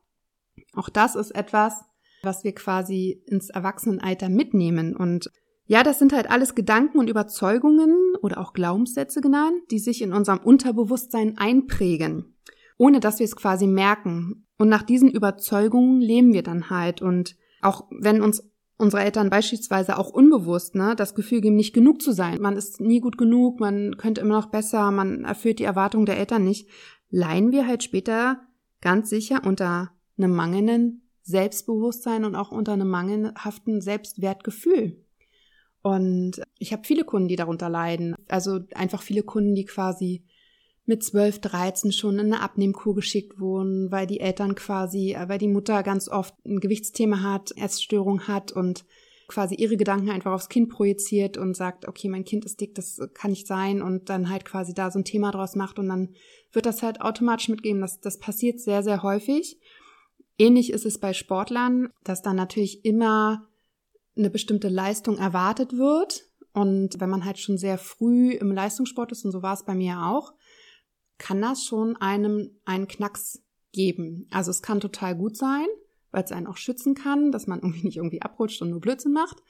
auch 0.74 0.90
das 0.90 1.16
ist 1.16 1.30
etwas, 1.30 1.82
was 2.22 2.44
wir 2.44 2.54
quasi 2.54 3.22
ins 3.26 3.48
Erwachsenenalter 3.48 4.28
mitnehmen. 4.28 4.94
Und 4.94 5.32
ja, 5.70 5.84
das 5.84 6.00
sind 6.00 6.12
halt 6.12 6.28
alles 6.28 6.56
Gedanken 6.56 6.98
und 6.98 7.08
Überzeugungen 7.08 8.16
oder 8.22 8.38
auch 8.38 8.54
Glaubenssätze 8.54 9.20
genannt, 9.20 9.54
die 9.70 9.78
sich 9.78 10.02
in 10.02 10.12
unserem 10.12 10.40
Unterbewusstsein 10.40 11.38
einprägen, 11.38 12.34
ohne 12.76 12.98
dass 12.98 13.20
wir 13.20 13.24
es 13.24 13.36
quasi 13.36 13.68
merken. 13.68 14.48
Und 14.58 14.68
nach 14.68 14.82
diesen 14.82 15.08
Überzeugungen 15.08 16.00
leben 16.00 16.32
wir 16.32 16.42
dann 16.42 16.70
halt. 16.70 17.02
Und 17.02 17.36
auch 17.62 17.84
wenn 17.92 18.20
uns 18.20 18.50
unsere 18.78 19.04
Eltern 19.04 19.30
beispielsweise 19.30 19.96
auch 19.96 20.10
unbewusst, 20.10 20.74
ne, 20.74 20.96
das 20.96 21.14
Gefühl 21.14 21.40
geben, 21.40 21.54
nicht 21.54 21.72
genug 21.72 22.02
zu 22.02 22.10
sein. 22.10 22.40
Man 22.40 22.56
ist 22.56 22.80
nie 22.80 22.98
gut 22.98 23.16
genug, 23.16 23.60
man 23.60 23.96
könnte 23.96 24.22
immer 24.22 24.40
noch 24.40 24.50
besser, 24.50 24.90
man 24.90 25.22
erfüllt 25.22 25.60
die 25.60 25.64
Erwartungen 25.64 26.04
der 26.04 26.18
Eltern 26.18 26.42
nicht. 26.42 26.68
Leihen 27.10 27.52
wir 27.52 27.68
halt 27.68 27.84
später 27.84 28.40
ganz 28.80 29.08
sicher 29.08 29.42
unter 29.46 29.92
einem 30.18 30.34
mangelnden 30.34 31.08
Selbstbewusstsein 31.22 32.24
und 32.24 32.34
auch 32.34 32.50
unter 32.50 32.72
einem 32.72 32.88
mangelhaften 32.88 33.80
Selbstwertgefühl. 33.80 35.04
Und 35.82 36.42
ich 36.58 36.72
habe 36.72 36.84
viele 36.84 37.04
Kunden, 37.04 37.28
die 37.28 37.36
darunter 37.36 37.68
leiden. 37.68 38.14
Also 38.28 38.60
einfach 38.74 39.02
viele 39.02 39.22
Kunden, 39.22 39.54
die 39.54 39.64
quasi 39.64 40.24
mit 40.84 41.04
12, 41.04 41.40
13 41.40 41.92
schon 41.92 42.18
in 42.18 42.32
eine 42.32 42.42
Abnehmkur 42.42 42.94
geschickt 42.94 43.38
wurden, 43.38 43.90
weil 43.92 44.06
die 44.06 44.20
Eltern 44.20 44.54
quasi, 44.54 45.12
äh, 45.12 45.28
weil 45.28 45.38
die 45.38 45.48
Mutter 45.48 45.82
ganz 45.82 46.08
oft 46.08 46.34
ein 46.44 46.60
Gewichtsthema 46.60 47.22
hat, 47.22 47.52
Essstörung 47.56 48.26
hat 48.26 48.52
und 48.52 48.84
quasi 49.28 49.54
ihre 49.54 49.76
Gedanken 49.76 50.10
einfach 50.10 50.32
aufs 50.32 50.48
Kind 50.48 50.68
projiziert 50.68 51.38
und 51.38 51.56
sagt, 51.56 51.86
okay, 51.86 52.08
mein 52.08 52.24
Kind 52.24 52.44
ist 52.44 52.60
dick, 52.60 52.74
das 52.74 53.00
kann 53.14 53.30
nicht 53.30 53.46
sein 53.46 53.80
und 53.80 54.10
dann 54.10 54.28
halt 54.28 54.44
quasi 54.44 54.74
da 54.74 54.90
so 54.90 54.98
ein 54.98 55.04
Thema 55.04 55.30
draus 55.30 55.54
macht 55.54 55.78
und 55.78 55.88
dann 55.88 56.14
wird 56.52 56.66
das 56.66 56.82
halt 56.82 57.00
automatisch 57.00 57.48
mitgeben. 57.48 57.80
Das, 57.80 58.00
das 58.00 58.18
passiert 58.18 58.58
sehr, 58.58 58.82
sehr 58.82 59.04
häufig. 59.04 59.56
Ähnlich 60.36 60.72
ist 60.72 60.84
es 60.84 60.98
bei 60.98 61.12
Sportlern, 61.12 61.90
dass 62.02 62.22
dann 62.22 62.34
natürlich 62.34 62.84
immer 62.84 63.46
eine 64.20 64.30
bestimmte 64.30 64.68
Leistung 64.68 65.18
erwartet 65.18 65.76
wird. 65.76 66.24
Und 66.52 67.00
wenn 67.00 67.10
man 67.10 67.24
halt 67.24 67.38
schon 67.38 67.58
sehr 67.58 67.78
früh 67.78 68.32
im 68.32 68.52
Leistungssport 68.52 69.12
ist, 69.12 69.24
und 69.24 69.32
so 69.32 69.42
war 69.42 69.54
es 69.54 69.64
bei 69.64 69.74
mir 69.74 70.06
auch, 70.06 70.34
kann 71.18 71.40
das 71.40 71.64
schon 71.64 71.96
einem 71.96 72.50
einen 72.64 72.88
Knacks 72.88 73.42
geben. 73.72 74.26
Also 74.30 74.50
es 74.50 74.62
kann 74.62 74.80
total 74.80 75.14
gut 75.14 75.36
sein, 75.36 75.66
weil 76.10 76.24
es 76.24 76.32
einen 76.32 76.46
auch 76.46 76.56
schützen 76.56 76.94
kann, 76.94 77.30
dass 77.30 77.46
man 77.46 77.58
irgendwie 77.62 77.84
nicht 77.84 77.96
irgendwie 77.98 78.22
abrutscht 78.22 78.62
und 78.62 78.70
nur 78.70 78.80
Blödsinn 78.80 79.12
macht. 79.12 79.42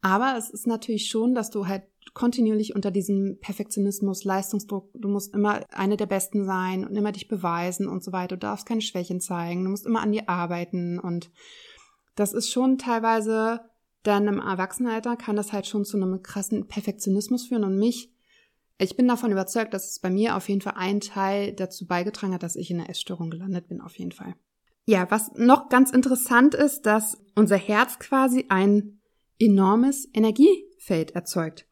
Aber 0.00 0.34
es 0.36 0.50
ist 0.50 0.66
natürlich 0.66 1.08
schon, 1.08 1.34
dass 1.34 1.50
du 1.50 1.66
halt 1.66 1.84
kontinuierlich 2.12 2.76
unter 2.76 2.90
diesem 2.90 3.38
Perfektionismus, 3.40 4.24
Leistungsdruck, 4.24 4.90
du 4.92 5.08
musst 5.08 5.34
immer 5.34 5.62
eine 5.72 5.96
der 5.96 6.04
Besten 6.04 6.44
sein 6.44 6.86
und 6.86 6.94
immer 6.94 7.10
dich 7.10 7.26
beweisen 7.26 7.88
und 7.88 8.04
so 8.04 8.12
weiter. 8.12 8.36
Du 8.36 8.40
darfst 8.40 8.66
keine 8.66 8.82
Schwächen 8.82 9.22
zeigen, 9.22 9.64
du 9.64 9.70
musst 9.70 9.86
immer 9.86 10.02
an 10.02 10.12
dir 10.12 10.28
arbeiten 10.28 10.98
und 10.98 11.30
das 12.16 12.34
ist 12.34 12.50
schon 12.50 12.76
teilweise 12.76 13.60
dann 14.04 14.28
im 14.28 14.38
Erwachsenenalter 14.38 15.16
kann 15.16 15.36
das 15.36 15.52
halt 15.52 15.66
schon 15.66 15.84
zu 15.84 15.96
einem 15.96 16.22
krassen 16.22 16.68
Perfektionismus 16.68 17.48
führen 17.48 17.64
und 17.64 17.76
mich 17.76 18.14
ich 18.78 18.96
bin 18.96 19.06
davon 19.06 19.30
überzeugt, 19.30 19.72
dass 19.72 19.88
es 19.88 20.00
bei 20.00 20.10
mir 20.10 20.36
auf 20.36 20.48
jeden 20.48 20.60
Fall 20.60 20.74
ein 20.76 21.00
Teil 21.00 21.52
dazu 21.52 21.86
beigetragen 21.86 22.34
hat, 22.34 22.42
dass 22.42 22.56
ich 22.56 22.70
in 22.70 22.78
der 22.78 22.90
Essstörung 22.90 23.30
gelandet 23.30 23.68
bin, 23.68 23.80
auf 23.80 23.96
jeden 23.98 24.12
Fall. 24.12 24.34
Ja, 24.86 25.10
was 25.10 25.32
noch 25.34 25.68
ganz 25.68 25.90
interessant 25.90 26.54
ist, 26.54 26.82
dass 26.82 27.18
unser 27.34 27.56
Herz 27.56 27.98
quasi 27.98 28.46
ein 28.48 29.00
enormes 29.38 30.08
Energiefeld 30.12 31.12
erzeugt. 31.12 31.66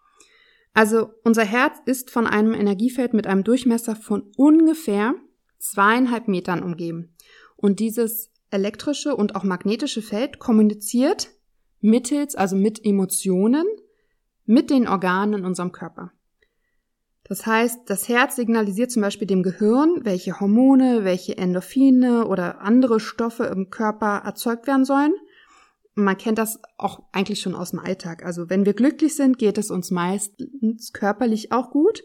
Also 0.75 1.11
unser 1.25 1.45
Herz 1.45 1.79
ist 1.85 2.11
von 2.11 2.27
einem 2.27 2.55
Energiefeld 2.55 3.13
mit 3.13 3.27
einem 3.27 3.45
Durchmesser 3.45 3.97
von 3.97 4.33
ungefähr 4.37 5.15
zweieinhalb 5.59 6.29
Metern 6.29 6.63
umgeben. 6.63 7.15
Und 7.57 7.81
dieses 7.81 8.31
elektrische 8.51 9.15
und 9.15 9.37
auch 9.37 9.45
magnetische 9.45 10.03
Feld 10.03 10.39
kommuniziert 10.39 11.31
mittels, 11.83 12.35
also 12.35 12.57
mit 12.57 12.85
Emotionen, 12.85 13.67
mit 14.47 14.71
den 14.71 14.89
Organen 14.89 15.41
in 15.41 15.45
unserem 15.45 15.73
Körper. 15.73 16.13
Das 17.25 17.47
heißt, 17.47 17.89
das 17.89 18.09
Herz 18.09 18.37
signalisiert 18.37 18.91
zum 18.91 19.03
Beispiel 19.03 19.27
dem 19.27 19.43
Gehirn, 19.43 20.05
welche 20.05 20.41
Hormone, 20.41 21.05
welche 21.05 21.37
Endorphine 21.39 22.27
oder 22.27 22.61
andere 22.61 23.01
Stoffe 23.01 23.45
im 23.45 23.71
Körper 23.71 24.23
erzeugt 24.25 24.67
werden 24.67 24.85
sollen. 24.85 25.15
Man 25.95 26.17
kennt 26.17 26.39
das 26.39 26.61
auch 26.79 27.05
eigentlich 27.13 27.41
schon 27.41 27.55
aus 27.55 27.71
dem 27.71 27.79
Alltag. 27.79 28.25
Also 28.25 28.51
wenn 28.51 28.67
wir 28.67 28.75
glücklich 28.75 29.15
sind, 29.15 29.39
geht 29.39 29.59
es 29.59 29.71
uns 29.71 29.91
meistens 29.91 30.93
körperlich 30.93 31.53
auch 31.53 31.71
gut, 31.71 32.03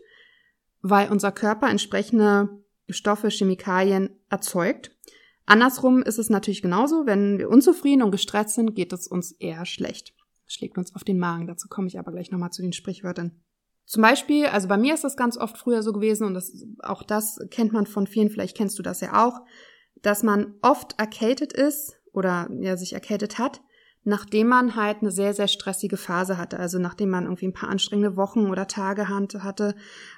weil 0.81 1.09
unser 1.09 1.31
Körper 1.31 1.69
entsprechende 1.69 2.49
Stoffe, 2.89 3.29
Chemikalien 3.29 4.09
erzeugt. 4.29 4.91
Andersrum 5.47 6.03
ist 6.03 6.19
es 6.19 6.29
natürlich 6.29 6.61
genauso. 6.61 7.05
Wenn 7.05 7.39
wir 7.39 7.49
unzufrieden 7.49 8.03
und 8.03 8.11
gestresst 8.11 8.55
sind, 8.55 8.75
geht 8.75 8.91
es 8.93 9.07
uns 9.07 9.31
eher 9.31 9.65
schlecht. 9.65 10.13
Schlägt 10.45 10.77
uns 10.77 10.93
auf 10.93 11.05
den 11.05 11.17
Magen. 11.17 11.47
Dazu 11.47 11.69
komme 11.69 11.87
ich 11.87 11.97
aber 11.97 12.11
gleich 12.11 12.31
nochmal 12.31 12.51
zu 12.51 12.61
den 12.61 12.73
Sprichwörtern. 12.73 13.31
Zum 13.85 14.01
Beispiel, 14.01 14.47
also 14.47 14.67
bei 14.67 14.77
mir 14.77 14.93
ist 14.93 15.05
das 15.05 15.15
ganz 15.15 15.37
oft 15.37 15.57
früher 15.57 15.81
so 15.81 15.93
gewesen 15.93 16.27
und 16.27 16.33
das, 16.33 16.51
auch 16.79 17.01
das 17.01 17.39
kennt 17.49 17.71
man 17.71 17.85
von 17.85 18.05
vielen, 18.05 18.29
vielleicht 18.29 18.57
kennst 18.57 18.77
du 18.77 18.83
das 18.83 18.99
ja 18.99 19.25
auch, 19.25 19.39
dass 20.01 20.23
man 20.23 20.55
oft 20.61 20.99
erkältet 20.99 21.53
ist 21.53 21.93
oder 22.11 22.49
ja 22.59 22.75
sich 22.75 22.91
erkältet 22.91 23.39
hat, 23.39 23.61
nachdem 24.03 24.47
man 24.47 24.75
halt 24.75 24.97
eine 24.99 25.11
sehr, 25.11 25.33
sehr 25.33 25.47
stressige 25.47 25.95
Phase 25.95 26.37
hatte, 26.37 26.59
also 26.59 26.79
nachdem 26.79 27.09
man 27.09 27.23
irgendwie 27.23 27.47
ein 27.47 27.53
paar 27.53 27.69
anstrengende 27.69 28.17
Wochen 28.17 28.47
oder 28.47 28.67
Tage 28.67 29.07
hatte. 29.07 29.75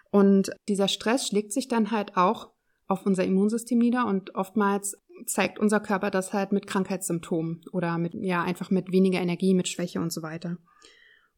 Und 0.09 0.49
dieser 0.67 0.87
Stress 0.87 1.27
schlägt 1.27 1.53
sich 1.53 1.67
dann 1.67 1.91
halt 1.91 2.17
auch 2.17 2.49
auf 2.87 3.05
unser 3.05 3.23
Immunsystem 3.23 3.77
nieder 3.77 4.07
und 4.07 4.33
oftmals 4.33 4.97
zeigt 5.25 5.59
unser 5.59 5.79
Körper 5.79 6.11
das 6.11 6.33
halt 6.33 6.51
mit 6.51 6.67
Krankheitssymptomen 6.67 7.61
oder 7.71 7.97
mit, 7.97 8.13
ja, 8.13 8.43
einfach 8.43 8.69
mit 8.69 8.91
weniger 8.91 9.19
Energie, 9.19 9.53
mit 9.53 9.67
Schwäche 9.67 9.99
und 9.99 10.11
so 10.11 10.21
weiter. 10.21 10.57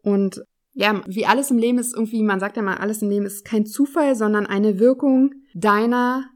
Und 0.01 0.43
ja, 0.73 1.01
wie 1.05 1.25
alles 1.25 1.51
im 1.51 1.57
Leben 1.57 1.79
ist 1.79 1.93
irgendwie, 1.93 2.23
man 2.23 2.39
sagt 2.39 2.57
ja 2.57 2.63
mal, 2.63 2.77
alles 2.77 3.01
im 3.01 3.09
Leben 3.09 3.25
ist 3.25 3.45
kein 3.45 3.65
Zufall, 3.65 4.15
sondern 4.15 4.45
eine 4.45 4.79
Wirkung 4.79 5.33
deiner 5.53 6.29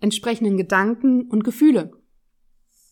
entsprechenden 0.00 0.56
Gedanken 0.56 1.28
und 1.28 1.44
Gefühle. 1.44 1.92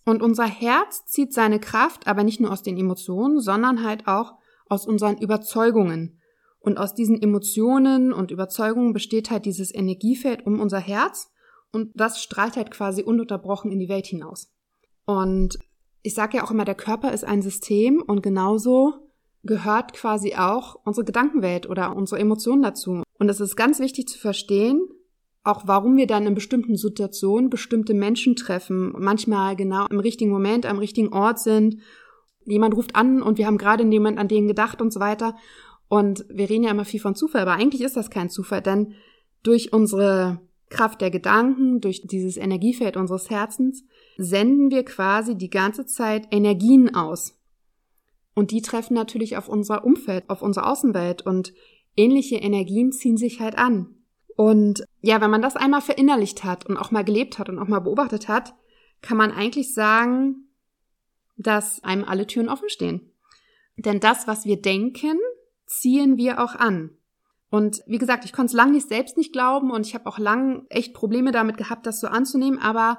Und 0.04 0.22
unser 0.22 0.46
Herz 0.46 1.04
zieht 1.06 1.32
seine 1.32 1.58
Kraft 1.58 2.06
aber 2.06 2.24
nicht 2.24 2.40
nur 2.40 2.52
aus 2.52 2.62
den 2.62 2.76
Emotionen, 2.76 3.40
sondern 3.40 3.82
halt 3.82 4.06
auch 4.06 4.34
aus 4.68 4.86
unseren 4.86 5.18
Überzeugungen. 5.18 6.20
Und 6.58 6.78
aus 6.78 6.94
diesen 6.94 7.20
Emotionen 7.20 8.12
und 8.12 8.30
Überzeugungen 8.30 8.92
besteht 8.92 9.30
halt 9.30 9.46
dieses 9.46 9.74
Energiefeld 9.74 10.44
um 10.46 10.60
unser 10.60 10.80
Herz 10.80 11.30
und 11.72 11.90
das 11.94 12.22
strahlt 12.22 12.56
halt 12.56 12.70
quasi 12.70 13.02
ununterbrochen 13.02 13.70
in 13.70 13.78
die 13.78 13.88
Welt 13.88 14.06
hinaus. 14.06 14.50
Und 15.04 15.58
ich 16.02 16.14
sage 16.14 16.38
ja 16.38 16.44
auch 16.44 16.50
immer, 16.50 16.64
der 16.64 16.74
Körper 16.74 17.12
ist 17.12 17.24
ein 17.24 17.42
System 17.42 18.02
und 18.02 18.22
genauso 18.22 18.94
gehört 19.42 19.92
quasi 19.92 20.34
auch 20.34 20.76
unsere 20.84 21.04
Gedankenwelt 21.04 21.68
oder 21.68 21.94
unsere 21.94 22.20
Emotionen 22.20 22.62
dazu. 22.62 23.02
Und 23.18 23.28
es 23.28 23.40
ist 23.40 23.56
ganz 23.56 23.78
wichtig 23.78 24.08
zu 24.08 24.18
verstehen, 24.18 24.80
auch 25.44 25.62
warum 25.66 25.96
wir 25.96 26.08
dann 26.08 26.26
in 26.26 26.34
bestimmten 26.34 26.76
Situationen 26.76 27.50
bestimmte 27.50 27.94
Menschen 27.94 28.34
treffen, 28.34 28.92
manchmal 28.98 29.54
genau 29.54 29.86
im 29.86 30.00
richtigen 30.00 30.30
Moment, 30.30 30.66
am 30.66 30.78
richtigen 30.78 31.12
Ort 31.12 31.38
sind. 31.38 31.78
Jemand 32.44 32.74
ruft 32.74 32.96
an 32.96 33.22
und 33.22 33.38
wir 33.38 33.46
haben 33.46 33.58
gerade 33.58 33.84
Moment 33.84 34.18
an 34.18 34.28
den 34.28 34.48
gedacht 34.48 34.82
und 34.82 34.92
so 34.92 34.98
weiter. 34.98 35.36
Und 35.88 36.24
wir 36.28 36.50
reden 36.50 36.64
ja 36.64 36.72
immer 36.72 36.84
viel 36.84 37.00
von 37.00 37.14
Zufall, 37.14 37.42
aber 37.42 37.52
eigentlich 37.52 37.82
ist 37.82 37.96
das 37.96 38.10
kein 38.10 38.28
Zufall, 38.28 38.60
denn 38.60 38.94
durch 39.44 39.72
unsere 39.72 40.40
Kraft 40.68 41.00
der 41.00 41.10
Gedanken, 41.10 41.80
durch 41.80 42.06
dieses 42.06 42.36
Energiefeld 42.36 42.96
unseres 42.96 43.30
Herzens, 43.30 43.84
senden 44.16 44.70
wir 44.70 44.84
quasi 44.84 45.36
die 45.36 45.50
ganze 45.50 45.86
Zeit 45.86 46.28
Energien 46.30 46.94
aus. 46.94 47.38
Und 48.34 48.50
die 48.50 48.62
treffen 48.62 48.94
natürlich 48.94 49.36
auf 49.36 49.48
unser 49.48 49.84
Umfeld, 49.84 50.28
auf 50.28 50.42
unsere 50.42 50.66
Außenwelt 50.66 51.22
und 51.22 51.52
ähnliche 51.96 52.36
Energien 52.36 52.92
ziehen 52.92 53.16
sich 53.16 53.40
halt 53.40 53.56
an. 53.56 53.94
Und 54.36 54.84
ja, 55.00 55.20
wenn 55.20 55.30
man 55.30 55.40
das 55.40 55.56
einmal 55.56 55.80
verinnerlicht 55.80 56.44
hat 56.44 56.66
und 56.66 56.76
auch 56.76 56.90
mal 56.90 57.04
gelebt 57.04 57.38
hat 57.38 57.48
und 57.48 57.58
auch 57.58 57.68
mal 57.68 57.80
beobachtet 57.80 58.28
hat, 58.28 58.54
kann 59.00 59.16
man 59.16 59.32
eigentlich 59.32 59.72
sagen, 59.72 60.48
dass 61.36 61.82
einem 61.82 62.04
alle 62.04 62.26
Türen 62.26 62.48
offen 62.48 62.68
stehen. 62.68 63.12
Denn 63.76 64.00
das, 64.00 64.26
was 64.26 64.44
wir 64.44 64.60
denken, 64.60 65.18
ziehen 65.66 66.16
wir 66.16 66.42
auch 66.42 66.54
an. 66.54 66.90
Und 67.50 67.82
wie 67.86 67.98
gesagt, 67.98 68.24
ich 68.24 68.32
konnte 68.32 68.50
es 68.50 68.56
lange 68.56 68.72
nicht 68.72 68.88
selbst 68.88 69.16
nicht 69.16 69.32
glauben 69.32 69.70
und 69.70 69.86
ich 69.86 69.94
habe 69.94 70.06
auch 70.06 70.18
lang 70.18 70.66
echt 70.68 70.94
Probleme 70.94 71.30
damit 71.30 71.56
gehabt, 71.56 71.86
das 71.86 72.00
so 72.00 72.08
anzunehmen, 72.08 72.58
aber 72.58 72.98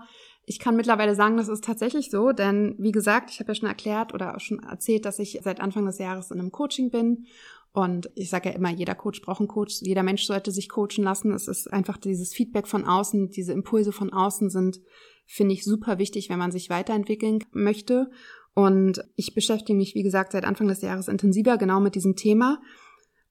ich 0.49 0.59
kann 0.59 0.77
mittlerweile 0.77 1.13
sagen, 1.13 1.35
das 1.35 1.49
ist 1.49 1.65
tatsächlich 1.65 2.09
so, 2.09 2.31
denn 2.31 2.73
wie 2.79 2.93
gesagt, 2.93 3.29
ich 3.31 3.41
habe 3.41 3.51
ja 3.51 3.55
schon 3.55 3.67
erklärt 3.67 4.13
oder 4.13 4.39
schon 4.39 4.59
erzählt, 4.59 5.03
dass 5.03 5.19
ich 5.19 5.41
seit 5.43 5.59
Anfang 5.59 5.85
des 5.85 5.97
Jahres 5.97 6.31
in 6.31 6.39
einem 6.39 6.51
Coaching 6.51 6.89
bin. 6.89 7.25
Und 7.73 8.09
ich 8.15 8.29
sage 8.29 8.49
ja 8.49 8.55
immer, 8.55 8.71
jeder 8.71 8.95
Coach 8.95 9.21
braucht 9.21 9.41
einen 9.41 9.49
Coach, 9.49 9.81
jeder 9.81 10.03
Mensch 10.03 10.23
sollte 10.23 10.51
sich 10.51 10.69
coachen 10.69 11.03
lassen. 11.03 11.33
Es 11.33 11.49
ist 11.49 11.71
einfach 11.71 11.97
dieses 11.97 12.33
Feedback 12.33 12.65
von 12.65 12.85
außen, 12.85 13.29
diese 13.29 13.51
Impulse 13.51 13.91
von 13.91 14.13
außen 14.13 14.49
sind, 14.49 14.79
finde 15.25 15.53
ich, 15.53 15.65
super 15.65 15.99
wichtig, 15.99 16.29
wenn 16.29 16.39
man 16.39 16.53
sich 16.53 16.69
weiterentwickeln 16.69 17.39
möchte. 17.51 18.09
Und 18.53 19.03
ich 19.17 19.35
beschäftige 19.35 19.77
mich, 19.77 19.95
wie 19.95 20.03
gesagt, 20.03 20.31
seit 20.31 20.45
Anfang 20.45 20.69
des 20.69 20.81
Jahres 20.81 21.09
intensiver 21.09 21.57
genau 21.57 21.81
mit 21.81 21.93
diesem 21.93 22.15
Thema 22.15 22.59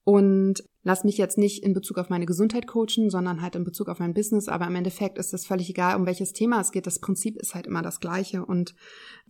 und 0.07 0.63
lass 0.83 1.03
mich 1.03 1.17
jetzt 1.17 1.37
nicht 1.37 1.65
in 1.65 1.73
Bezug 1.73 1.97
auf 1.97 2.09
meine 2.09 2.25
Gesundheit 2.25 2.65
coachen, 2.65 3.09
sondern 3.09 3.41
halt 3.41 3.57
in 3.57 3.65
Bezug 3.65 3.89
auf 3.89 3.99
mein 3.99 4.13
Business. 4.13 4.47
Aber 4.47 4.65
im 4.65 4.75
Endeffekt 4.75 5.17
ist 5.17 5.33
es 5.33 5.45
völlig 5.45 5.69
egal, 5.69 5.97
um 5.97 6.05
welches 6.05 6.31
Thema 6.31 6.61
es 6.61 6.71
geht. 6.71 6.87
Das 6.87 6.99
Prinzip 6.99 7.35
ist 7.35 7.55
halt 7.55 7.67
immer 7.67 7.81
das 7.81 7.99
gleiche. 7.99 8.45
Und 8.45 8.73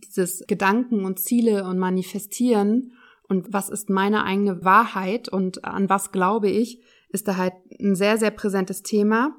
dieses 0.04 0.44
Gedanken 0.46 1.04
und 1.04 1.18
Ziele 1.18 1.64
und 1.64 1.80
Manifestieren 1.80 2.92
und 3.28 3.52
was 3.52 3.70
ist 3.70 3.90
meine 3.90 4.22
eigene 4.22 4.64
Wahrheit 4.64 5.28
und 5.28 5.64
an 5.64 5.88
was 5.88 6.12
glaube 6.12 6.48
ich, 6.48 6.80
ist 7.08 7.26
da 7.26 7.36
halt 7.36 7.54
ein 7.80 7.96
sehr, 7.96 8.16
sehr 8.16 8.30
präsentes 8.30 8.84
Thema. 8.84 9.34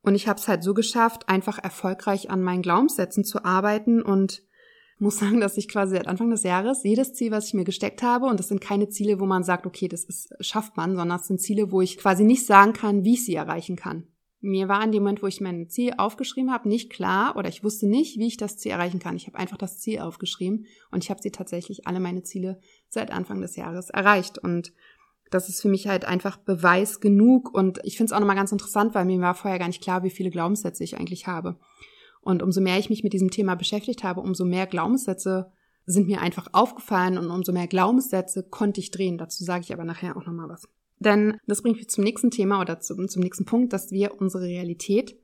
Und 0.00 0.14
ich 0.14 0.26
habe 0.26 0.40
es 0.40 0.48
halt 0.48 0.62
so 0.62 0.72
geschafft, 0.72 1.28
einfach 1.28 1.62
erfolgreich 1.62 2.30
an 2.30 2.42
meinen 2.42 2.62
Glaubenssätzen 2.62 3.24
zu 3.24 3.44
arbeiten 3.44 4.00
und 4.00 4.42
muss 5.00 5.18
sagen, 5.18 5.40
dass 5.40 5.56
ich 5.56 5.68
quasi 5.68 5.96
seit 5.96 6.08
Anfang 6.08 6.30
des 6.30 6.42
Jahres 6.42 6.82
jedes 6.82 7.14
Ziel, 7.14 7.30
was 7.30 7.46
ich 7.46 7.54
mir 7.54 7.64
gesteckt 7.64 8.02
habe, 8.02 8.26
und 8.26 8.38
das 8.40 8.48
sind 8.48 8.60
keine 8.60 8.88
Ziele, 8.88 9.20
wo 9.20 9.26
man 9.26 9.44
sagt, 9.44 9.66
okay, 9.66 9.88
das 9.88 10.04
ist, 10.04 10.34
schafft 10.40 10.76
man, 10.76 10.96
sondern 10.96 11.18
es 11.18 11.26
sind 11.26 11.40
Ziele, 11.40 11.70
wo 11.70 11.80
ich 11.80 11.98
quasi 11.98 12.24
nicht 12.24 12.46
sagen 12.46 12.72
kann, 12.72 13.04
wie 13.04 13.14
ich 13.14 13.24
sie 13.24 13.34
erreichen 13.34 13.76
kann. 13.76 14.06
Mir 14.40 14.68
war 14.68 14.84
in 14.84 14.92
dem 14.92 15.02
Moment, 15.02 15.22
wo 15.22 15.26
ich 15.26 15.40
mein 15.40 15.68
Ziel 15.68 15.94
aufgeschrieben 15.96 16.52
habe, 16.52 16.68
nicht 16.68 16.90
klar 16.90 17.36
oder 17.36 17.48
ich 17.48 17.64
wusste 17.64 17.88
nicht, 17.88 18.18
wie 18.18 18.28
ich 18.28 18.36
das 18.36 18.56
Ziel 18.56 18.70
erreichen 18.70 19.00
kann. 19.00 19.16
Ich 19.16 19.26
habe 19.26 19.38
einfach 19.38 19.56
das 19.56 19.80
Ziel 19.80 19.98
aufgeschrieben 19.98 20.66
und 20.92 21.02
ich 21.02 21.10
habe 21.10 21.20
sie 21.20 21.32
tatsächlich 21.32 21.88
alle 21.88 21.98
meine 21.98 22.22
Ziele 22.22 22.60
seit 22.88 23.10
Anfang 23.10 23.40
des 23.40 23.56
Jahres 23.56 23.90
erreicht. 23.90 24.38
Und 24.38 24.72
das 25.30 25.48
ist 25.48 25.60
für 25.60 25.68
mich 25.68 25.88
halt 25.88 26.04
einfach 26.04 26.36
Beweis 26.36 27.00
genug. 27.00 27.52
Und 27.52 27.80
ich 27.82 27.96
finde 27.96 28.10
es 28.10 28.12
auch 28.12 28.20
nochmal 28.20 28.36
ganz 28.36 28.52
interessant, 28.52 28.94
weil 28.94 29.06
mir 29.06 29.20
war 29.20 29.34
vorher 29.34 29.58
gar 29.58 29.66
nicht 29.66 29.82
klar, 29.82 30.04
wie 30.04 30.10
viele 30.10 30.30
Glaubenssätze 30.30 30.84
ich 30.84 30.96
eigentlich 30.96 31.26
habe. 31.26 31.58
Und 32.20 32.42
umso 32.42 32.60
mehr 32.60 32.78
ich 32.78 32.90
mich 32.90 33.02
mit 33.02 33.12
diesem 33.12 33.30
Thema 33.30 33.54
beschäftigt 33.54 34.04
habe, 34.04 34.20
umso 34.20 34.44
mehr 34.44 34.66
Glaubenssätze 34.66 35.52
sind 35.86 36.06
mir 36.06 36.20
einfach 36.20 36.48
aufgefallen 36.52 37.16
und 37.16 37.30
umso 37.30 37.52
mehr 37.52 37.66
Glaubenssätze 37.66 38.42
konnte 38.42 38.80
ich 38.80 38.90
drehen. 38.90 39.16
Dazu 39.16 39.42
sage 39.44 39.64
ich 39.64 39.72
aber 39.72 39.84
nachher 39.84 40.16
auch 40.16 40.26
nochmal 40.26 40.48
was. 40.48 40.68
Denn 40.98 41.38
das 41.46 41.62
bringt 41.62 41.76
mich 41.76 41.88
zum 41.88 42.04
nächsten 42.04 42.30
Thema 42.30 42.60
oder 42.60 42.80
zum, 42.80 43.08
zum 43.08 43.22
nächsten 43.22 43.44
Punkt, 43.44 43.72
dass 43.72 43.90
wir 43.90 44.20
unsere 44.20 44.44
Realität 44.44 45.16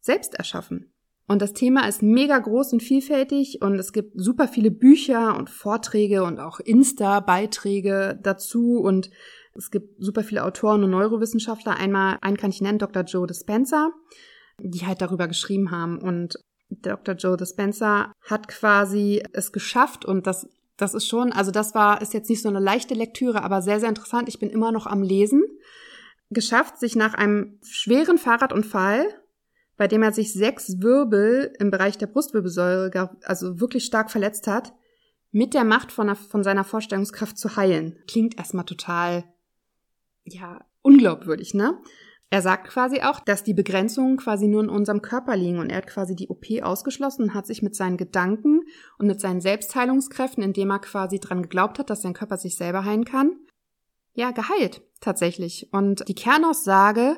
selbst 0.00 0.34
erschaffen. 0.34 0.92
Und 1.28 1.42
das 1.42 1.52
Thema 1.52 1.88
ist 1.88 2.02
mega 2.02 2.38
groß 2.38 2.74
und 2.74 2.82
vielfältig 2.82 3.60
und 3.60 3.74
es 3.74 3.92
gibt 3.92 4.12
super 4.14 4.46
viele 4.46 4.70
Bücher 4.70 5.36
und 5.36 5.50
Vorträge 5.50 6.22
und 6.22 6.38
auch 6.38 6.60
Insta-Beiträge 6.60 8.20
dazu 8.22 8.78
und 8.78 9.10
es 9.56 9.72
gibt 9.72 9.96
super 9.98 10.22
viele 10.22 10.44
Autoren 10.44 10.84
und 10.84 10.90
Neurowissenschaftler. 10.90 11.76
Einmal, 11.76 12.18
einen 12.20 12.36
kann 12.36 12.50
ich 12.50 12.60
nennen, 12.60 12.78
Dr. 12.78 13.02
Joe 13.02 13.26
Dispenza 13.26 13.90
die 14.60 14.86
halt 14.86 15.00
darüber 15.00 15.28
geschrieben 15.28 15.70
haben. 15.70 15.98
Und 15.98 16.38
Dr. 16.68 17.14
Joe 17.14 17.36
Dispenza 17.36 18.12
hat 18.22 18.48
quasi 18.48 19.22
es 19.32 19.52
geschafft 19.52 20.04
und 20.04 20.26
das 20.26 20.48
das 20.76 20.94
ist 20.94 21.08
schon, 21.08 21.32
also 21.32 21.50
das 21.50 21.74
war, 21.74 22.02
ist 22.02 22.12
jetzt 22.12 22.28
nicht 22.28 22.42
so 22.42 22.48
eine 22.48 22.60
leichte 22.60 22.94
Lektüre, 22.94 23.42
aber 23.42 23.62
sehr, 23.62 23.80
sehr 23.80 23.88
interessant. 23.88 24.28
Ich 24.28 24.38
bin 24.38 24.50
immer 24.50 24.72
noch 24.72 24.86
am 24.86 25.02
Lesen. 25.02 25.42
Geschafft, 26.30 26.78
sich 26.78 26.96
nach 26.96 27.14
einem 27.14 27.58
schweren 27.62 28.18
Fahrradunfall, 28.18 29.06
bei 29.76 29.88
dem 29.88 30.02
er 30.02 30.12
sich 30.12 30.32
sechs 30.32 30.80
Wirbel 30.80 31.54
im 31.58 31.70
Bereich 31.70 31.96
der 31.98 32.08
Brustwirbelsäule, 32.08 33.10
also 33.22 33.60
wirklich 33.60 33.84
stark 33.84 34.10
verletzt 34.10 34.46
hat, 34.46 34.74
mit 35.30 35.54
der 35.54 35.64
Macht 35.64 35.92
von, 35.92 36.14
von 36.14 36.42
seiner 36.42 36.64
Vorstellungskraft 36.64 37.38
zu 37.38 37.56
heilen. 37.56 37.98
Klingt 38.06 38.36
erstmal 38.38 38.64
total, 38.64 39.24
ja, 40.24 40.64
unglaubwürdig, 40.82 41.54
ne? 41.54 41.78
Er 42.30 42.42
sagt 42.42 42.68
quasi 42.68 43.02
auch, 43.02 43.20
dass 43.20 43.44
die 43.44 43.54
Begrenzungen 43.54 44.16
quasi 44.16 44.48
nur 44.48 44.62
in 44.62 44.68
unserem 44.68 45.00
Körper 45.00 45.36
liegen 45.36 45.58
und 45.58 45.70
er 45.70 45.78
hat 45.78 45.86
quasi 45.86 46.16
die 46.16 46.28
OP 46.28 46.46
ausgeschlossen 46.60 47.22
und 47.22 47.34
hat 47.34 47.46
sich 47.46 47.62
mit 47.62 47.76
seinen 47.76 47.96
Gedanken 47.96 48.62
und 48.98 49.06
mit 49.06 49.20
seinen 49.20 49.40
Selbstheilungskräften, 49.40 50.42
indem 50.42 50.70
er 50.70 50.80
quasi 50.80 51.20
dran 51.20 51.42
geglaubt 51.42 51.78
hat, 51.78 51.88
dass 51.88 52.02
sein 52.02 52.14
Körper 52.14 52.36
sich 52.36 52.56
selber 52.56 52.84
heilen 52.84 53.04
kann, 53.04 53.38
ja, 54.14 54.32
geheilt 54.32 54.82
tatsächlich. 55.00 55.68
Und 55.72 56.08
die 56.08 56.14
Kernaussage 56.14 57.16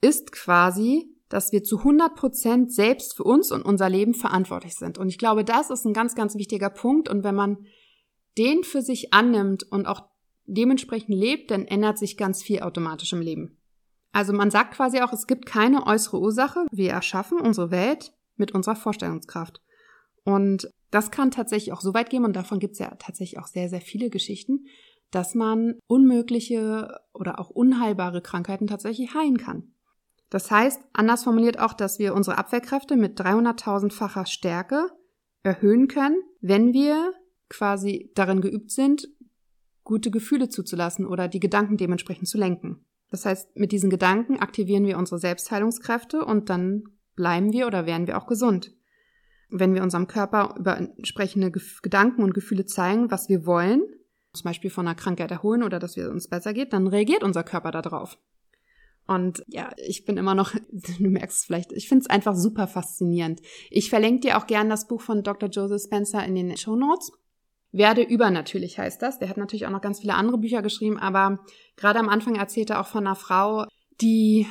ist 0.00 0.32
quasi, 0.32 1.14
dass 1.28 1.52
wir 1.52 1.62
zu 1.62 1.78
100 1.78 2.14
Prozent 2.14 2.72
selbst 2.72 3.16
für 3.16 3.24
uns 3.24 3.52
und 3.52 3.62
unser 3.62 3.88
Leben 3.88 4.14
verantwortlich 4.14 4.74
sind. 4.74 4.98
Und 4.98 5.08
ich 5.08 5.18
glaube, 5.18 5.44
das 5.44 5.70
ist 5.70 5.84
ein 5.84 5.92
ganz, 5.92 6.14
ganz 6.14 6.34
wichtiger 6.34 6.70
Punkt. 6.70 7.08
Und 7.08 7.24
wenn 7.24 7.34
man 7.34 7.66
den 8.36 8.64
für 8.64 8.82
sich 8.82 9.12
annimmt 9.12 9.64
und 9.70 9.86
auch 9.86 10.08
dementsprechend 10.46 11.14
lebt, 11.14 11.50
dann 11.50 11.66
ändert 11.66 11.98
sich 11.98 12.16
ganz 12.16 12.42
viel 12.42 12.60
automatisch 12.60 13.12
im 13.12 13.20
Leben. 13.20 13.58
Also 14.14 14.32
man 14.32 14.52
sagt 14.52 14.74
quasi 14.74 15.00
auch, 15.00 15.12
es 15.12 15.26
gibt 15.26 15.44
keine 15.44 15.88
äußere 15.88 16.20
Ursache. 16.20 16.66
Wir 16.70 16.92
erschaffen 16.92 17.40
unsere 17.40 17.72
Welt 17.72 18.12
mit 18.36 18.52
unserer 18.52 18.76
Vorstellungskraft. 18.76 19.60
Und 20.22 20.70
das 20.92 21.10
kann 21.10 21.32
tatsächlich 21.32 21.72
auch 21.72 21.80
so 21.80 21.94
weit 21.94 22.10
gehen, 22.10 22.24
und 22.24 22.36
davon 22.36 22.60
gibt 22.60 22.74
es 22.74 22.78
ja 22.78 22.94
tatsächlich 22.94 23.40
auch 23.40 23.48
sehr, 23.48 23.68
sehr 23.68 23.80
viele 23.80 24.10
Geschichten, 24.10 24.66
dass 25.10 25.34
man 25.34 25.74
unmögliche 25.88 27.00
oder 27.12 27.40
auch 27.40 27.50
unheilbare 27.50 28.22
Krankheiten 28.22 28.68
tatsächlich 28.68 29.14
heilen 29.14 29.36
kann. 29.36 29.74
Das 30.30 30.48
heißt, 30.48 30.80
anders 30.92 31.24
formuliert 31.24 31.58
auch, 31.58 31.72
dass 31.72 31.98
wir 31.98 32.14
unsere 32.14 32.38
Abwehrkräfte 32.38 32.94
mit 32.94 33.20
300.000-facher 33.20 34.26
Stärke 34.26 34.90
erhöhen 35.42 35.88
können, 35.88 36.22
wenn 36.40 36.72
wir 36.72 37.14
quasi 37.48 38.12
darin 38.14 38.40
geübt 38.40 38.70
sind, 38.70 39.08
gute 39.82 40.12
Gefühle 40.12 40.48
zuzulassen 40.48 41.04
oder 41.04 41.26
die 41.26 41.40
Gedanken 41.40 41.76
dementsprechend 41.76 42.28
zu 42.28 42.38
lenken. 42.38 42.84
Das 43.10 43.26
heißt, 43.26 43.56
mit 43.56 43.72
diesen 43.72 43.90
Gedanken 43.90 44.38
aktivieren 44.38 44.86
wir 44.86 44.98
unsere 44.98 45.20
Selbstheilungskräfte 45.20 46.24
und 46.24 46.50
dann 46.50 46.84
bleiben 47.16 47.52
wir 47.52 47.66
oder 47.66 47.86
werden 47.86 48.06
wir 48.06 48.18
auch 48.18 48.26
gesund. 48.26 48.72
Wenn 49.50 49.74
wir 49.74 49.82
unserem 49.82 50.06
Körper 50.06 50.56
über 50.58 50.76
entsprechende 50.76 51.52
Gedanken 51.82 52.22
und 52.22 52.34
Gefühle 52.34 52.64
zeigen, 52.64 53.10
was 53.10 53.28
wir 53.28 53.46
wollen, 53.46 53.82
zum 54.32 54.44
Beispiel 54.44 54.70
von 54.70 54.86
einer 54.86 54.96
Krankheit 54.96 55.30
erholen 55.30 55.62
oder 55.62 55.78
dass 55.78 55.96
es 55.96 56.08
uns 56.08 56.28
besser 56.28 56.52
geht, 56.52 56.72
dann 56.72 56.88
reagiert 56.88 57.22
unser 57.22 57.44
Körper 57.44 57.70
darauf. 57.70 58.18
Und 59.06 59.44
ja, 59.46 59.70
ich 59.76 60.04
bin 60.04 60.16
immer 60.16 60.34
noch, 60.34 60.54
du 60.98 61.08
merkst 61.08 61.38
es 61.38 61.44
vielleicht, 61.44 61.72
ich 61.72 61.88
finde 61.88 62.02
es 62.02 62.10
einfach 62.10 62.34
super 62.34 62.66
faszinierend. 62.66 63.40
Ich 63.70 63.90
verlinke 63.90 64.20
dir 64.20 64.38
auch 64.38 64.46
gern 64.46 64.68
das 64.68 64.88
Buch 64.88 65.00
von 65.00 65.22
Dr. 65.22 65.48
Joseph 65.48 65.82
Spencer 65.82 66.24
in 66.24 66.34
den 66.34 66.56
Show 66.56 66.76
Notes. 66.76 67.12
Werde 67.76 68.02
übernatürlich 68.02 68.78
heißt 68.78 69.02
das. 69.02 69.18
Der 69.18 69.28
hat 69.28 69.36
natürlich 69.36 69.66
auch 69.66 69.70
noch 69.70 69.80
ganz 69.80 69.98
viele 69.98 70.14
andere 70.14 70.38
Bücher 70.38 70.62
geschrieben, 70.62 70.96
aber 70.96 71.40
gerade 71.76 71.98
am 71.98 72.08
Anfang 72.08 72.36
erzählt 72.36 72.70
er 72.70 72.80
auch 72.80 72.86
von 72.86 73.04
einer 73.04 73.16
Frau, 73.16 73.66
die, 74.00 74.46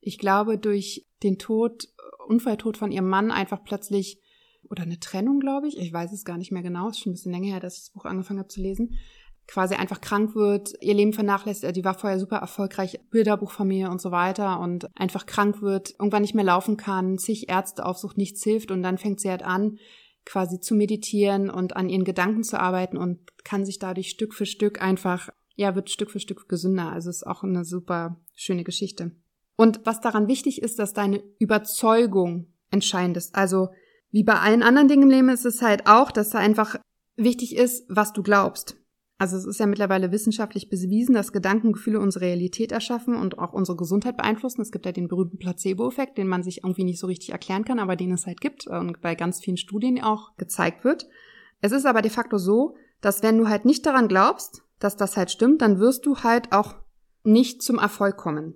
ich 0.00 0.18
glaube, 0.18 0.58
durch 0.58 1.06
den 1.22 1.38
Tod, 1.38 1.84
Unfalltod 2.26 2.76
von 2.76 2.90
ihrem 2.90 3.08
Mann 3.08 3.30
einfach 3.30 3.62
plötzlich, 3.62 4.20
oder 4.68 4.82
eine 4.82 4.98
Trennung, 4.98 5.38
glaube 5.38 5.68
ich, 5.68 5.78
ich 5.78 5.92
weiß 5.92 6.12
es 6.12 6.24
gar 6.24 6.36
nicht 6.36 6.50
mehr 6.50 6.62
genau, 6.62 6.88
ist 6.88 6.98
schon 6.98 7.12
ein 7.12 7.14
bisschen 7.14 7.32
länger 7.32 7.52
her, 7.52 7.60
dass 7.60 7.76
ich 7.76 7.84
das 7.84 7.90
Buch 7.90 8.06
angefangen 8.06 8.40
habe 8.40 8.48
zu 8.48 8.60
lesen, 8.60 8.98
quasi 9.46 9.74
einfach 9.76 10.00
krank 10.00 10.34
wird, 10.34 10.72
ihr 10.80 10.94
Leben 10.94 11.12
vernachlässigt, 11.12 11.76
die 11.76 11.84
war 11.84 11.94
vorher 11.94 12.18
super 12.18 12.38
erfolgreich, 12.38 12.98
Bilderbuchfamilie 13.10 13.88
und 13.88 14.00
so 14.00 14.10
weiter 14.10 14.58
und 14.58 14.88
einfach 14.98 15.26
krank 15.26 15.62
wird, 15.62 15.90
irgendwann 15.98 16.22
nicht 16.22 16.34
mehr 16.34 16.44
laufen 16.44 16.76
kann, 16.76 17.18
zig 17.18 17.48
Ärzte 17.48 17.86
aufsucht, 17.86 18.16
nichts 18.16 18.42
hilft 18.42 18.72
und 18.72 18.82
dann 18.82 18.98
fängt 18.98 19.20
sie 19.20 19.30
halt 19.30 19.44
an, 19.44 19.78
quasi 20.24 20.60
zu 20.60 20.74
meditieren 20.74 21.50
und 21.50 21.76
an 21.76 21.88
ihren 21.88 22.04
Gedanken 22.04 22.44
zu 22.44 22.58
arbeiten 22.58 22.96
und 22.96 23.18
kann 23.44 23.64
sich 23.64 23.78
dadurch 23.78 24.10
Stück 24.10 24.34
für 24.34 24.46
Stück 24.46 24.80
einfach, 24.82 25.28
ja, 25.54 25.74
wird 25.74 25.90
Stück 25.90 26.10
für 26.10 26.20
Stück 26.20 26.48
gesünder. 26.48 26.90
Also 26.90 27.10
ist 27.10 27.26
auch 27.26 27.44
eine 27.44 27.64
super 27.64 28.20
schöne 28.34 28.64
Geschichte. 28.64 29.12
Und 29.56 29.80
was 29.84 30.00
daran 30.00 30.28
wichtig 30.28 30.62
ist, 30.62 30.78
dass 30.78 30.92
deine 30.92 31.22
Überzeugung 31.38 32.52
entscheidend 32.70 33.16
ist. 33.16 33.34
Also 33.34 33.68
wie 34.10 34.24
bei 34.24 34.34
allen 34.34 34.62
anderen 34.62 34.88
Dingen 34.88 35.04
im 35.04 35.10
Leben 35.10 35.28
ist 35.28 35.44
es 35.44 35.62
halt 35.62 35.86
auch, 35.86 36.10
dass 36.10 36.30
da 36.30 36.38
einfach 36.38 36.76
wichtig 37.16 37.56
ist, 37.56 37.84
was 37.88 38.12
du 38.12 38.22
glaubst. 38.22 38.76
Also 39.16 39.36
es 39.36 39.46
ist 39.46 39.60
ja 39.60 39.66
mittlerweile 39.66 40.10
wissenschaftlich 40.10 40.68
bewiesen, 40.68 41.14
dass 41.14 41.32
Gedanken, 41.32 41.72
Gefühle 41.72 42.00
unsere 42.00 42.24
Realität 42.24 42.72
erschaffen 42.72 43.14
und 43.14 43.38
auch 43.38 43.52
unsere 43.52 43.76
Gesundheit 43.76 44.16
beeinflussen. 44.16 44.60
Es 44.60 44.72
gibt 44.72 44.86
ja 44.86 44.92
den 44.92 45.06
berühmten 45.06 45.38
Placebo-Effekt, 45.38 46.18
den 46.18 46.26
man 46.26 46.42
sich 46.42 46.64
irgendwie 46.64 46.84
nicht 46.84 46.98
so 46.98 47.06
richtig 47.06 47.30
erklären 47.30 47.64
kann, 47.64 47.78
aber 47.78 47.94
den 47.94 48.12
es 48.12 48.26
halt 48.26 48.40
gibt 48.40 48.66
und 48.66 49.00
bei 49.00 49.14
ganz 49.14 49.40
vielen 49.40 49.56
Studien 49.56 50.02
auch 50.02 50.36
gezeigt 50.36 50.84
wird. 50.84 51.08
Es 51.60 51.70
ist 51.72 51.86
aber 51.86 52.02
de 52.02 52.10
facto 52.10 52.38
so, 52.38 52.74
dass 53.00 53.22
wenn 53.22 53.38
du 53.38 53.48
halt 53.48 53.64
nicht 53.64 53.86
daran 53.86 54.08
glaubst, 54.08 54.62
dass 54.80 54.96
das 54.96 55.16
halt 55.16 55.30
stimmt, 55.30 55.62
dann 55.62 55.78
wirst 55.78 56.06
du 56.06 56.18
halt 56.18 56.52
auch 56.52 56.74
nicht 57.22 57.62
zum 57.62 57.78
Erfolg 57.78 58.16
kommen. 58.16 58.54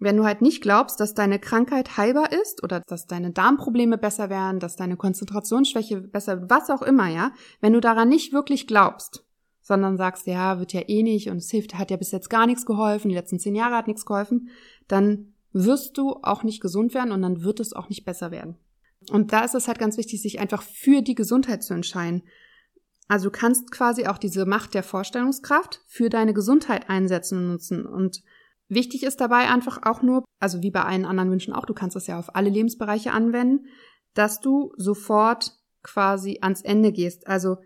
Wenn 0.00 0.16
du 0.16 0.24
halt 0.24 0.42
nicht 0.42 0.62
glaubst, 0.62 1.00
dass 1.00 1.14
deine 1.14 1.38
Krankheit 1.38 1.96
heilbar 1.96 2.32
ist 2.32 2.62
oder 2.62 2.80
dass 2.86 3.06
deine 3.06 3.32
Darmprobleme 3.32 3.98
besser 3.98 4.30
werden, 4.30 4.60
dass 4.60 4.76
deine 4.76 4.96
Konzentrationsschwäche 4.96 6.00
besser, 6.00 6.48
was 6.48 6.70
auch 6.70 6.82
immer, 6.82 7.08
ja, 7.08 7.32
wenn 7.60 7.72
du 7.72 7.80
daran 7.80 8.08
nicht 8.08 8.32
wirklich 8.32 8.66
glaubst, 8.66 9.24
sondern 9.68 9.98
sagst, 9.98 10.26
ja, 10.26 10.58
wird 10.58 10.72
ja 10.72 10.80
eh 10.88 11.02
nicht 11.02 11.28
und 11.28 11.36
es 11.36 11.50
hilft, 11.50 11.74
hat 11.74 11.90
ja 11.90 11.98
bis 11.98 12.10
jetzt 12.10 12.30
gar 12.30 12.46
nichts 12.46 12.64
geholfen, 12.64 13.10
die 13.10 13.14
letzten 13.14 13.38
zehn 13.38 13.54
Jahre 13.54 13.76
hat 13.76 13.86
nichts 13.86 14.06
geholfen, 14.06 14.48
dann 14.88 15.34
wirst 15.52 15.98
du 15.98 16.14
auch 16.22 16.42
nicht 16.42 16.62
gesund 16.62 16.94
werden 16.94 17.12
und 17.12 17.20
dann 17.20 17.42
wird 17.42 17.60
es 17.60 17.74
auch 17.74 17.90
nicht 17.90 18.06
besser 18.06 18.30
werden. 18.30 18.56
Und 19.10 19.34
da 19.34 19.44
ist 19.44 19.54
es 19.54 19.68
halt 19.68 19.78
ganz 19.78 19.98
wichtig, 19.98 20.22
sich 20.22 20.40
einfach 20.40 20.62
für 20.62 21.02
die 21.02 21.14
Gesundheit 21.14 21.62
zu 21.62 21.74
entscheiden. 21.74 22.22
Also 23.08 23.26
du 23.26 23.30
kannst 23.30 23.70
quasi 23.70 24.06
auch 24.06 24.16
diese 24.16 24.46
Macht 24.46 24.72
der 24.72 24.82
Vorstellungskraft 24.82 25.82
für 25.86 26.08
deine 26.08 26.32
Gesundheit 26.32 26.88
einsetzen 26.88 27.38
und 27.38 27.48
nutzen. 27.48 27.84
Und 27.84 28.22
wichtig 28.68 29.02
ist 29.02 29.20
dabei 29.20 29.50
einfach 29.50 29.82
auch 29.82 30.00
nur, 30.00 30.24
also 30.40 30.62
wie 30.62 30.70
bei 30.70 30.82
allen 30.82 31.04
anderen 31.04 31.30
Wünschen 31.30 31.52
auch, 31.52 31.66
du 31.66 31.74
kannst 31.74 31.94
das 31.94 32.06
ja 32.06 32.18
auf 32.18 32.34
alle 32.34 32.48
Lebensbereiche 32.48 33.12
anwenden, 33.12 33.66
dass 34.14 34.40
du 34.40 34.72
sofort 34.78 35.52
quasi 35.82 36.38
ans 36.40 36.62
Ende 36.62 36.90
gehst. 36.90 37.26
Also 37.26 37.58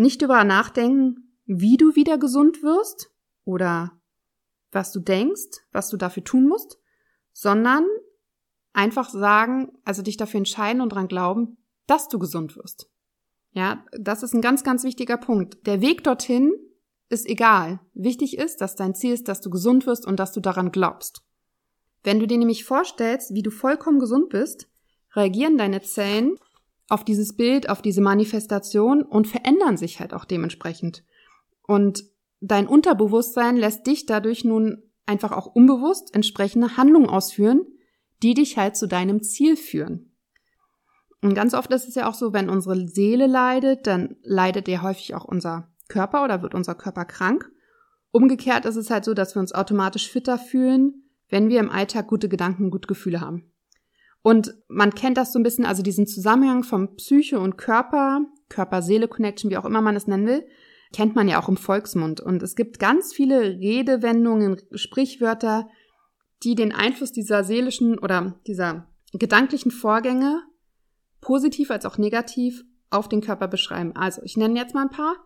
nicht 0.00 0.22
über 0.22 0.42
nachdenken, 0.44 1.36
wie 1.44 1.76
du 1.76 1.94
wieder 1.94 2.18
gesund 2.18 2.62
wirst 2.62 3.10
oder 3.44 3.92
was 4.72 4.92
du 4.92 5.00
denkst, 5.00 5.60
was 5.72 5.88
du 5.90 5.96
dafür 5.96 6.24
tun 6.24 6.48
musst, 6.48 6.78
sondern 7.32 7.86
einfach 8.72 9.10
sagen, 9.10 9.72
also 9.84 10.02
dich 10.02 10.16
dafür 10.16 10.38
entscheiden 10.38 10.80
und 10.80 10.90
dran 10.90 11.08
glauben, 11.08 11.58
dass 11.86 12.08
du 12.08 12.18
gesund 12.18 12.56
wirst. 12.56 12.88
Ja, 13.52 13.84
das 13.92 14.22
ist 14.22 14.32
ein 14.32 14.40
ganz, 14.40 14.62
ganz 14.62 14.84
wichtiger 14.84 15.16
Punkt. 15.16 15.66
Der 15.66 15.80
Weg 15.80 16.04
dorthin 16.04 16.52
ist 17.08 17.28
egal. 17.28 17.80
Wichtig 17.92 18.38
ist, 18.38 18.60
dass 18.60 18.76
dein 18.76 18.94
Ziel 18.94 19.12
ist, 19.12 19.26
dass 19.28 19.40
du 19.40 19.50
gesund 19.50 19.86
wirst 19.86 20.06
und 20.06 20.20
dass 20.20 20.32
du 20.32 20.40
daran 20.40 20.70
glaubst. 20.70 21.22
Wenn 22.04 22.20
du 22.20 22.26
dir 22.26 22.38
nämlich 22.38 22.64
vorstellst, 22.64 23.34
wie 23.34 23.42
du 23.42 23.50
vollkommen 23.50 23.98
gesund 23.98 24.28
bist, 24.28 24.68
reagieren 25.14 25.58
deine 25.58 25.82
Zellen 25.82 26.36
auf 26.90 27.04
dieses 27.04 27.36
Bild, 27.36 27.68
auf 27.68 27.82
diese 27.82 28.00
Manifestation 28.00 29.02
und 29.02 29.28
verändern 29.28 29.76
sich 29.76 30.00
halt 30.00 30.12
auch 30.12 30.24
dementsprechend. 30.24 31.04
Und 31.66 32.04
dein 32.40 32.66
Unterbewusstsein 32.66 33.56
lässt 33.56 33.86
dich 33.86 34.06
dadurch 34.06 34.44
nun 34.44 34.82
einfach 35.06 35.32
auch 35.32 35.46
unbewusst 35.46 36.14
entsprechende 36.14 36.76
Handlungen 36.76 37.08
ausführen, 37.08 37.64
die 38.22 38.34
dich 38.34 38.56
halt 38.56 38.76
zu 38.76 38.86
deinem 38.86 39.22
Ziel 39.22 39.56
führen. 39.56 40.12
Und 41.22 41.34
ganz 41.34 41.54
oft 41.54 41.70
ist 41.72 41.86
es 41.86 41.94
ja 41.94 42.08
auch 42.08 42.14
so, 42.14 42.32
wenn 42.32 42.48
unsere 42.48 42.88
Seele 42.88 43.26
leidet, 43.26 43.86
dann 43.86 44.16
leidet 44.22 44.68
ja 44.68 44.82
häufig 44.82 45.14
auch 45.14 45.24
unser 45.24 45.68
Körper 45.88 46.24
oder 46.24 46.42
wird 46.42 46.54
unser 46.54 46.74
Körper 46.74 47.04
krank. 47.04 47.50
Umgekehrt 48.10 48.64
ist 48.64 48.76
es 48.76 48.90
halt 48.90 49.04
so, 49.04 49.14
dass 49.14 49.34
wir 49.34 49.40
uns 49.40 49.52
automatisch 49.52 50.10
fitter 50.10 50.38
fühlen, 50.38 51.04
wenn 51.28 51.48
wir 51.48 51.60
im 51.60 51.70
Alltag 51.70 52.08
gute 52.08 52.28
Gedanken 52.28 52.70
gute 52.70 52.88
Gefühle 52.88 53.20
haben. 53.20 53.52
Und 54.22 54.54
man 54.68 54.94
kennt 54.94 55.16
das 55.16 55.32
so 55.32 55.38
ein 55.38 55.42
bisschen, 55.42 55.64
also 55.64 55.82
diesen 55.82 56.06
Zusammenhang 56.06 56.62
von 56.62 56.96
Psyche 56.96 57.40
und 57.40 57.56
Körper, 57.56 58.20
Körper-Seele-Connection, 58.48 59.50
wie 59.50 59.56
auch 59.56 59.64
immer 59.64 59.80
man 59.80 59.96
es 59.96 60.06
nennen 60.06 60.26
will, 60.26 60.46
kennt 60.92 61.14
man 61.14 61.28
ja 61.28 61.40
auch 61.40 61.48
im 61.48 61.56
Volksmund. 61.56 62.20
Und 62.20 62.42
es 62.42 62.56
gibt 62.56 62.78
ganz 62.78 63.14
viele 63.14 63.40
Redewendungen, 63.40 64.60
Sprichwörter, 64.72 65.68
die 66.42 66.54
den 66.54 66.72
Einfluss 66.72 67.12
dieser 67.12 67.44
seelischen 67.44 67.98
oder 67.98 68.40
dieser 68.46 68.88
gedanklichen 69.12 69.70
Vorgänge 69.70 70.42
positiv 71.20 71.70
als 71.70 71.86
auch 71.86 71.98
negativ 71.98 72.64
auf 72.90 73.08
den 73.08 73.20
Körper 73.20 73.48
beschreiben. 73.48 73.94
Also 73.94 74.22
ich 74.24 74.36
nenne 74.36 74.58
jetzt 74.58 74.74
mal 74.74 74.82
ein 74.82 74.90
paar. 74.90 75.16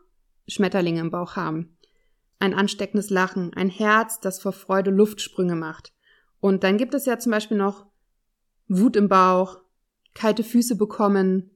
Schmetterlinge 0.47 1.01
im 1.01 1.11
Bauch 1.11 1.37
haben. 1.37 1.79
Ein 2.39 2.53
ansteckendes 2.53 3.11
Lachen, 3.11 3.55
ein 3.55 3.71
Herz, 3.71 4.21
das 4.21 4.41
vor 4.41 4.53
Freude 4.53 4.91
Luftsprünge 4.91 5.55
macht. 5.55 5.93
Und 6.41 6.63
dann 6.63 6.77
gibt 6.77 6.93
es 6.93 7.07
ja 7.07 7.19
zum 7.19 7.33
Beispiel 7.33 7.57
noch 7.57 7.87
Wut 8.69 8.97
im 8.97 9.09
Bauch, 9.09 9.59
kalte 10.15 10.45
Füße 10.45 10.77
bekommen, 10.77 11.51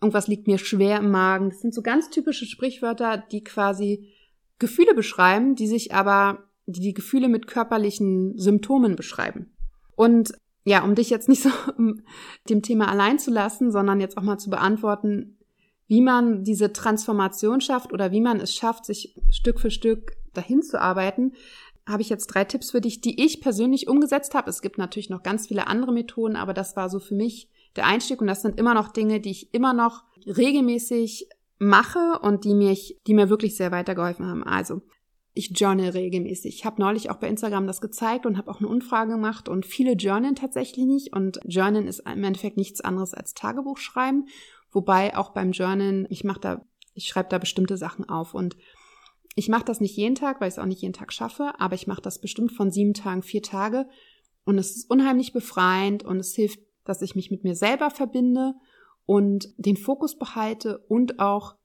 irgendwas 0.00 0.28
liegt 0.28 0.46
mir 0.46 0.58
schwer 0.58 0.98
im 0.98 1.10
Magen. 1.10 1.50
Das 1.50 1.60
sind 1.60 1.74
so 1.74 1.82
ganz 1.82 2.10
typische 2.10 2.46
Sprichwörter, 2.46 3.18
die 3.30 3.42
quasi 3.42 4.12
Gefühle 4.58 4.94
beschreiben, 4.94 5.54
die 5.54 5.66
sich 5.66 5.94
aber, 5.94 6.44
die 6.66 6.80
die 6.80 6.94
Gefühle 6.94 7.28
mit 7.28 7.46
körperlichen 7.46 8.38
Symptomen 8.38 8.96
beschreiben. 8.96 9.52
Und 9.94 10.32
ja, 10.64 10.82
um 10.82 10.94
dich 10.94 11.10
jetzt 11.10 11.28
nicht 11.28 11.42
so 11.42 11.50
dem 12.48 12.62
Thema 12.62 12.88
allein 12.88 13.18
zu 13.18 13.30
lassen, 13.30 13.70
sondern 13.70 14.00
jetzt 14.00 14.18
auch 14.18 14.22
mal 14.22 14.38
zu 14.38 14.50
beantworten, 14.50 15.38
wie 15.86 16.00
man 16.00 16.42
diese 16.42 16.72
Transformation 16.72 17.60
schafft 17.60 17.92
oder 17.92 18.10
wie 18.10 18.20
man 18.20 18.40
es 18.40 18.52
schafft, 18.52 18.84
sich 18.84 19.14
Stück 19.30 19.60
für 19.60 19.70
Stück 19.70 20.16
dahin 20.34 20.62
zu 20.62 20.80
arbeiten, 20.80 21.32
habe 21.86 22.02
ich 22.02 22.08
jetzt 22.08 22.26
drei 22.26 22.44
Tipps 22.44 22.72
für 22.72 22.80
dich, 22.80 23.00
die 23.00 23.24
ich 23.24 23.40
persönlich 23.40 23.88
umgesetzt 23.88 24.34
habe. 24.34 24.50
Es 24.50 24.60
gibt 24.60 24.78
natürlich 24.78 25.10
noch 25.10 25.22
ganz 25.22 25.46
viele 25.46 25.68
andere 25.68 25.92
Methoden, 25.92 26.36
aber 26.36 26.52
das 26.52 26.76
war 26.76 26.90
so 26.90 26.98
für 26.98 27.14
mich 27.14 27.48
der 27.76 27.86
Einstieg 27.86 28.20
und 28.20 28.26
das 28.26 28.42
sind 28.42 28.58
immer 28.58 28.74
noch 28.74 28.88
Dinge, 28.88 29.20
die 29.20 29.30
ich 29.30 29.54
immer 29.54 29.72
noch 29.72 30.04
regelmäßig 30.26 31.28
mache 31.58 32.18
und 32.20 32.44
die 32.44 32.54
mich, 32.54 33.00
die 33.06 33.14
mir 33.14 33.30
wirklich 33.30 33.56
sehr 33.56 33.70
weitergeholfen 33.70 34.26
haben. 34.26 34.44
Also, 34.44 34.82
ich 35.32 35.50
journal 35.54 35.90
regelmäßig. 35.90 36.56
Ich 36.56 36.64
habe 36.64 36.80
neulich 36.80 37.10
auch 37.10 37.16
bei 37.16 37.28
Instagram 37.28 37.66
das 37.66 37.82
gezeigt 37.82 38.24
und 38.24 38.38
habe 38.38 38.50
auch 38.50 38.58
eine 38.58 38.68
Umfrage 38.68 39.12
gemacht 39.12 39.48
und 39.48 39.66
viele 39.66 39.92
journalen 39.92 40.34
tatsächlich 40.34 40.86
nicht 40.86 41.12
und 41.12 41.38
journalen 41.44 41.86
ist 41.86 42.00
im 42.00 42.24
Endeffekt 42.24 42.56
nichts 42.56 42.80
anderes 42.80 43.12
als 43.12 43.34
Tagebuch 43.34 43.76
schreiben, 43.76 44.28
wobei 44.70 45.14
auch 45.14 45.30
beim 45.30 45.52
Journalen, 45.52 46.06
ich 46.08 46.24
mache 46.24 46.40
da 46.40 46.66
ich 46.96 47.06
schreibe 47.08 47.28
da 47.28 47.38
bestimmte 47.38 47.76
Sachen 47.76 48.08
auf 48.08 48.34
und 48.34 48.56
ich 49.36 49.48
mache 49.48 49.64
das 49.64 49.80
nicht 49.80 49.96
jeden 49.96 50.16
Tag, 50.16 50.40
weil 50.40 50.48
ich 50.48 50.54
es 50.54 50.58
auch 50.58 50.66
nicht 50.66 50.82
jeden 50.82 50.94
Tag 50.94 51.12
schaffe, 51.12 51.52
aber 51.58 51.76
ich 51.76 51.86
mache 51.86 52.02
das 52.02 52.20
bestimmt 52.20 52.50
von 52.52 52.72
sieben 52.72 52.94
Tagen 52.94 53.22
vier 53.22 53.42
Tage 53.42 53.88
und 54.44 54.58
es 54.58 54.74
ist 54.74 54.90
unheimlich 54.90 55.32
befreiend 55.32 56.02
und 56.02 56.18
es 56.18 56.34
hilft 56.34 56.58
dass 56.86 57.02
ich 57.02 57.14
mich 57.14 57.30
mit 57.30 57.44
mir 57.44 57.54
selber 57.54 57.90
verbinde 57.90 58.54
und 59.04 59.48
den 59.58 59.76
Fokus 59.76 60.18
behalte 60.18 60.78
und 60.88 61.18
auch 61.18 61.56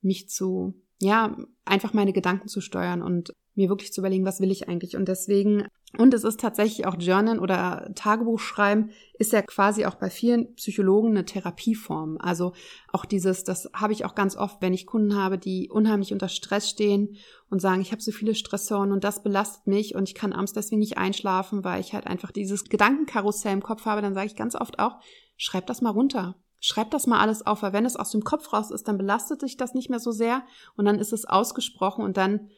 mich 0.00 0.28
zu, 0.28 0.74
ja, 1.00 1.36
einfach 1.64 1.92
meine 1.92 2.12
Gedanken 2.12 2.48
zu 2.48 2.60
steuern 2.60 3.02
und 3.02 3.32
mir 3.54 3.68
wirklich 3.68 3.92
zu 3.92 4.00
überlegen, 4.00 4.24
was 4.24 4.40
will 4.40 4.50
ich 4.50 4.68
eigentlich. 4.68 4.96
Und 4.96 5.06
deswegen, 5.06 5.68
und 5.98 6.14
es 6.14 6.24
ist 6.24 6.40
tatsächlich 6.40 6.86
auch 6.86 6.96
Journal 6.98 7.38
oder 7.38 7.90
Tagebuch 7.94 8.40
schreiben, 8.40 8.90
ist 9.18 9.32
ja 9.32 9.42
quasi 9.42 9.84
auch 9.84 9.96
bei 9.96 10.08
vielen 10.08 10.54
Psychologen 10.54 11.10
eine 11.10 11.26
Therapieform. 11.26 12.16
Also 12.18 12.54
auch 12.90 13.04
dieses, 13.04 13.44
das 13.44 13.68
habe 13.74 13.92
ich 13.92 14.06
auch 14.06 14.14
ganz 14.14 14.34
oft, 14.34 14.62
wenn 14.62 14.72
ich 14.72 14.86
Kunden 14.86 15.14
habe, 15.14 15.36
die 15.36 15.68
unheimlich 15.70 16.14
unter 16.14 16.28
Stress 16.28 16.70
stehen 16.70 17.16
und 17.50 17.60
sagen, 17.60 17.82
ich 17.82 17.92
habe 17.92 18.00
so 18.00 18.10
viele 18.10 18.34
Stressoren 18.34 18.90
und 18.90 19.04
das 19.04 19.22
belastet 19.22 19.66
mich 19.66 19.94
und 19.94 20.08
ich 20.08 20.14
kann 20.14 20.32
abends 20.32 20.54
deswegen 20.54 20.80
nicht 20.80 20.96
einschlafen, 20.96 21.62
weil 21.62 21.80
ich 21.80 21.92
halt 21.92 22.06
einfach 22.06 22.30
dieses 22.30 22.64
Gedankenkarussell 22.64 23.52
im 23.52 23.62
Kopf 23.62 23.84
habe, 23.84 24.00
dann 24.00 24.14
sage 24.14 24.26
ich 24.26 24.36
ganz 24.36 24.54
oft 24.54 24.78
auch, 24.78 24.98
schreib 25.36 25.66
das 25.66 25.82
mal 25.82 25.90
runter. 25.90 26.36
Schreib 26.64 26.90
das 26.92 27.06
mal 27.06 27.20
alles 27.20 27.44
auf, 27.44 27.62
weil 27.62 27.72
wenn 27.72 27.84
es 27.84 27.96
aus 27.96 28.12
dem 28.12 28.22
Kopf 28.22 28.52
raus 28.52 28.70
ist, 28.70 28.86
dann 28.88 28.96
belastet 28.96 29.42
dich 29.42 29.56
das 29.56 29.74
nicht 29.74 29.90
mehr 29.90 29.98
so 29.98 30.12
sehr 30.12 30.44
und 30.76 30.84
dann 30.84 31.00
ist 31.00 31.12
es 31.12 31.26
ausgesprochen 31.26 32.04
und 32.04 32.16
dann 32.16 32.48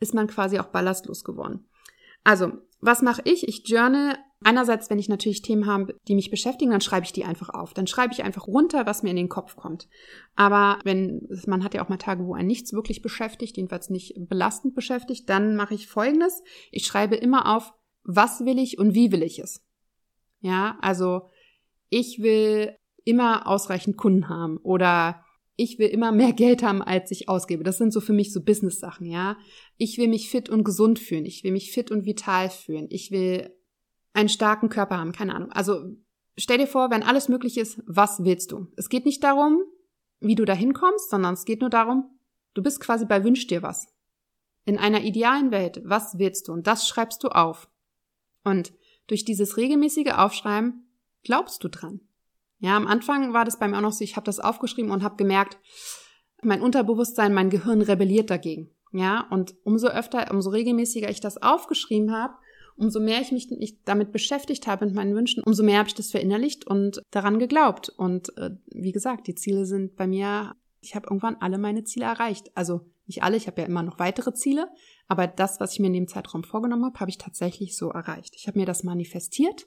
ist 0.00 0.14
man 0.14 0.26
quasi 0.26 0.58
auch 0.58 0.68
ballastlos 0.68 1.24
geworden. 1.24 1.66
Also, 2.24 2.52
was 2.80 3.02
mache 3.02 3.22
ich? 3.24 3.46
Ich 3.48 3.68
journal 3.68 4.16
einerseits, 4.42 4.88
wenn 4.88 4.98
ich 4.98 5.08
natürlich 5.08 5.42
Themen 5.42 5.66
habe, 5.66 5.98
die 6.08 6.14
mich 6.14 6.30
beschäftigen, 6.30 6.70
dann 6.70 6.80
schreibe 6.80 7.04
ich 7.04 7.12
die 7.12 7.24
einfach 7.24 7.50
auf. 7.50 7.74
Dann 7.74 7.86
schreibe 7.86 8.12
ich 8.12 8.22
einfach 8.22 8.46
runter, 8.46 8.86
was 8.86 9.02
mir 9.02 9.10
in 9.10 9.16
den 9.16 9.28
Kopf 9.28 9.56
kommt. 9.56 9.88
Aber 10.34 10.78
wenn, 10.84 11.28
man 11.46 11.62
hat 11.62 11.74
ja 11.74 11.84
auch 11.84 11.88
mal 11.88 11.98
Tage, 11.98 12.24
wo 12.24 12.34
ein 12.34 12.46
nichts 12.46 12.72
wirklich 12.72 13.02
beschäftigt, 13.02 13.56
jedenfalls 13.56 13.90
nicht 13.90 14.14
belastend 14.28 14.74
beschäftigt, 14.74 15.28
dann 15.28 15.56
mache 15.56 15.74
ich 15.74 15.88
folgendes. 15.88 16.42
Ich 16.70 16.86
schreibe 16.86 17.16
immer 17.16 17.54
auf, 17.54 17.74
was 18.02 18.44
will 18.44 18.58
ich 18.58 18.78
und 18.78 18.94
wie 18.94 19.12
will 19.12 19.22
ich 19.22 19.38
es. 19.38 19.62
Ja, 20.40 20.78
also 20.80 21.28
ich 21.90 22.22
will 22.22 22.74
immer 23.04 23.46
ausreichend 23.46 23.96
Kunden 23.96 24.28
haben 24.28 24.56
oder 24.58 25.24
ich 25.60 25.78
will 25.78 25.88
immer 25.88 26.10
mehr 26.10 26.32
Geld 26.32 26.62
haben, 26.62 26.80
als 26.80 27.10
ich 27.10 27.28
ausgebe. 27.28 27.64
Das 27.64 27.76
sind 27.76 27.92
so 27.92 28.00
für 28.00 28.14
mich 28.14 28.32
so 28.32 28.42
Business-Sachen, 28.42 29.06
ja. 29.06 29.36
Ich 29.76 29.98
will 29.98 30.08
mich 30.08 30.30
fit 30.30 30.48
und 30.48 30.64
gesund 30.64 30.98
fühlen. 30.98 31.26
Ich 31.26 31.44
will 31.44 31.52
mich 31.52 31.70
fit 31.70 31.90
und 31.90 32.06
vital 32.06 32.48
fühlen. 32.48 32.86
Ich 32.88 33.10
will 33.10 33.54
einen 34.14 34.30
starken 34.30 34.70
Körper 34.70 34.98
haben, 34.98 35.12
keine 35.12 35.34
Ahnung. 35.34 35.52
Also 35.52 35.84
stell 36.38 36.58
dir 36.58 36.66
vor, 36.66 36.90
wenn 36.90 37.02
alles 37.02 37.28
möglich 37.28 37.58
ist, 37.58 37.82
was 37.86 38.24
willst 38.24 38.52
du? 38.52 38.68
Es 38.76 38.88
geht 38.88 39.04
nicht 39.04 39.22
darum, 39.22 39.62
wie 40.20 40.34
du 40.34 40.46
da 40.46 40.54
hinkommst, 40.54 41.10
sondern 41.10 41.34
es 41.34 41.44
geht 41.44 41.60
nur 41.60 41.70
darum, 41.70 42.18
du 42.54 42.62
bist 42.62 42.80
quasi 42.80 43.04
bei 43.04 43.22
Wünsch 43.22 43.46
dir 43.46 43.62
was. 43.62 43.86
In 44.64 44.78
einer 44.78 45.02
idealen 45.02 45.50
Welt, 45.50 45.82
was 45.84 46.18
willst 46.18 46.48
du? 46.48 46.52
Und 46.52 46.66
das 46.66 46.88
schreibst 46.88 47.22
du 47.22 47.28
auf. 47.28 47.70
Und 48.44 48.72
durch 49.08 49.24
dieses 49.26 49.58
regelmäßige 49.58 50.12
Aufschreiben 50.12 50.90
glaubst 51.22 51.62
du 51.64 51.68
dran. 51.68 52.00
Ja, 52.60 52.76
am 52.76 52.86
Anfang 52.86 53.32
war 53.32 53.44
das 53.44 53.58
bei 53.58 53.66
mir 53.66 53.78
auch 53.78 53.82
noch 53.82 53.92
so, 53.92 54.04
ich 54.04 54.16
habe 54.16 54.26
das 54.26 54.38
aufgeschrieben 54.38 54.90
und 54.90 55.02
habe 55.02 55.16
gemerkt, 55.16 55.58
mein 56.42 56.62
Unterbewusstsein, 56.62 57.34
mein 57.34 57.50
Gehirn 57.50 57.82
rebelliert 57.82 58.30
dagegen. 58.30 58.70
Ja, 58.92 59.26
und 59.30 59.54
umso 59.64 59.88
öfter, 59.88 60.30
umso 60.30 60.50
regelmäßiger 60.50 61.10
ich 61.10 61.20
das 61.20 61.40
aufgeschrieben 61.40 62.12
habe, 62.12 62.34
umso 62.76 62.98
mehr 62.98 63.20
ich 63.20 63.30
mich 63.30 63.48
damit 63.84 64.10
beschäftigt 64.10 64.66
habe 64.66 64.86
mit 64.86 64.94
meinen 64.94 65.14
Wünschen, 65.14 65.42
umso 65.44 65.62
mehr 65.62 65.78
habe 65.78 65.88
ich 65.88 65.94
das 65.94 66.10
verinnerlicht 66.10 66.66
und 66.66 67.02
daran 67.10 67.38
geglaubt. 67.38 67.90
Und 67.90 68.36
äh, 68.38 68.50
wie 68.66 68.92
gesagt, 68.92 69.26
die 69.26 69.34
Ziele 69.34 69.64
sind 69.66 69.96
bei 69.96 70.06
mir, 70.06 70.54
ich 70.80 70.94
habe 70.94 71.06
irgendwann 71.08 71.36
alle 71.36 71.58
meine 71.58 71.84
Ziele 71.84 72.06
erreicht. 72.06 72.50
Also 72.56 72.80
nicht 73.06 73.22
alle, 73.22 73.36
ich 73.36 73.46
habe 73.46 73.60
ja 73.60 73.66
immer 73.66 73.82
noch 73.82 73.98
weitere 73.98 74.32
Ziele, 74.34 74.68
aber 75.08 75.26
das, 75.26 75.60
was 75.60 75.72
ich 75.72 75.80
mir 75.80 75.88
in 75.88 75.92
dem 75.92 76.08
Zeitraum 76.08 76.42
vorgenommen 76.42 76.84
habe, 76.84 77.00
habe 77.00 77.10
ich 77.10 77.18
tatsächlich 77.18 77.76
so 77.76 77.90
erreicht. 77.90 78.34
Ich 78.36 78.48
habe 78.48 78.58
mir 78.58 78.66
das 78.66 78.82
manifestiert 78.82 79.66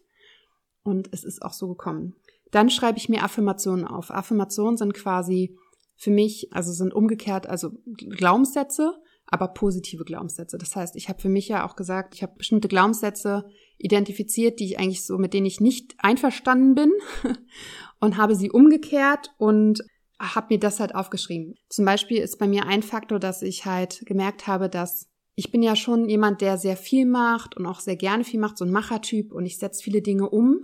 und 0.83 1.09
es 1.11 1.23
ist 1.23 1.41
auch 1.41 1.53
so 1.53 1.67
gekommen. 1.67 2.15
Dann 2.53 2.69
schreibe 2.69 2.99
ich 2.99 3.09
mir 3.09 3.23
Affirmationen 3.23 3.83
auf. 3.83 4.11
Affirmationen 4.11 4.77
sind 4.77 4.93
quasi 4.93 5.57
für 5.95 6.11
mich, 6.11 6.53
also 6.53 6.71
sind 6.71 6.93
umgekehrt, 6.93 7.47
also 7.47 7.71
Glaubenssätze, 7.97 8.93
aber 9.25 9.47
positive 9.47 10.05
Glaubenssätze. 10.05 10.59
Das 10.59 10.75
heißt, 10.75 10.95
ich 10.95 11.09
habe 11.09 11.19
für 11.19 11.29
mich 11.29 11.47
ja 11.47 11.67
auch 11.67 11.75
gesagt, 11.75 12.13
ich 12.13 12.21
habe 12.21 12.35
bestimmte 12.37 12.67
Glaubenssätze 12.67 13.45
identifiziert, 13.79 14.59
die 14.59 14.65
ich 14.65 14.79
eigentlich 14.79 15.03
so, 15.03 15.17
mit 15.17 15.33
denen 15.33 15.47
ich 15.47 15.61
nicht 15.61 15.95
einverstanden 15.97 16.75
bin 16.75 16.91
und 17.99 18.17
habe 18.17 18.35
sie 18.35 18.51
umgekehrt 18.51 19.31
und 19.39 19.81
habe 20.19 20.53
mir 20.53 20.59
das 20.59 20.79
halt 20.79 20.93
aufgeschrieben. 20.93 21.55
Zum 21.69 21.85
Beispiel 21.85 22.19
ist 22.19 22.37
bei 22.37 22.47
mir 22.47 22.67
ein 22.67 22.83
Faktor, 22.83 23.19
dass 23.19 23.41
ich 23.41 23.65
halt 23.65 24.03
gemerkt 24.05 24.45
habe, 24.45 24.69
dass 24.69 25.07
ich 25.33 25.51
bin 25.51 25.63
ja 25.63 25.75
schon 25.75 26.07
jemand, 26.07 26.41
der 26.41 26.59
sehr 26.59 26.77
viel 26.77 27.07
macht 27.07 27.57
und 27.57 27.65
auch 27.65 27.79
sehr 27.79 27.95
gerne 27.95 28.23
viel 28.23 28.39
macht, 28.39 28.59
so 28.59 28.65
ein 28.65 28.71
Machertyp 28.71 29.33
und 29.33 29.47
ich 29.47 29.57
setze 29.57 29.81
viele 29.81 30.03
Dinge 30.03 30.29
um 30.29 30.63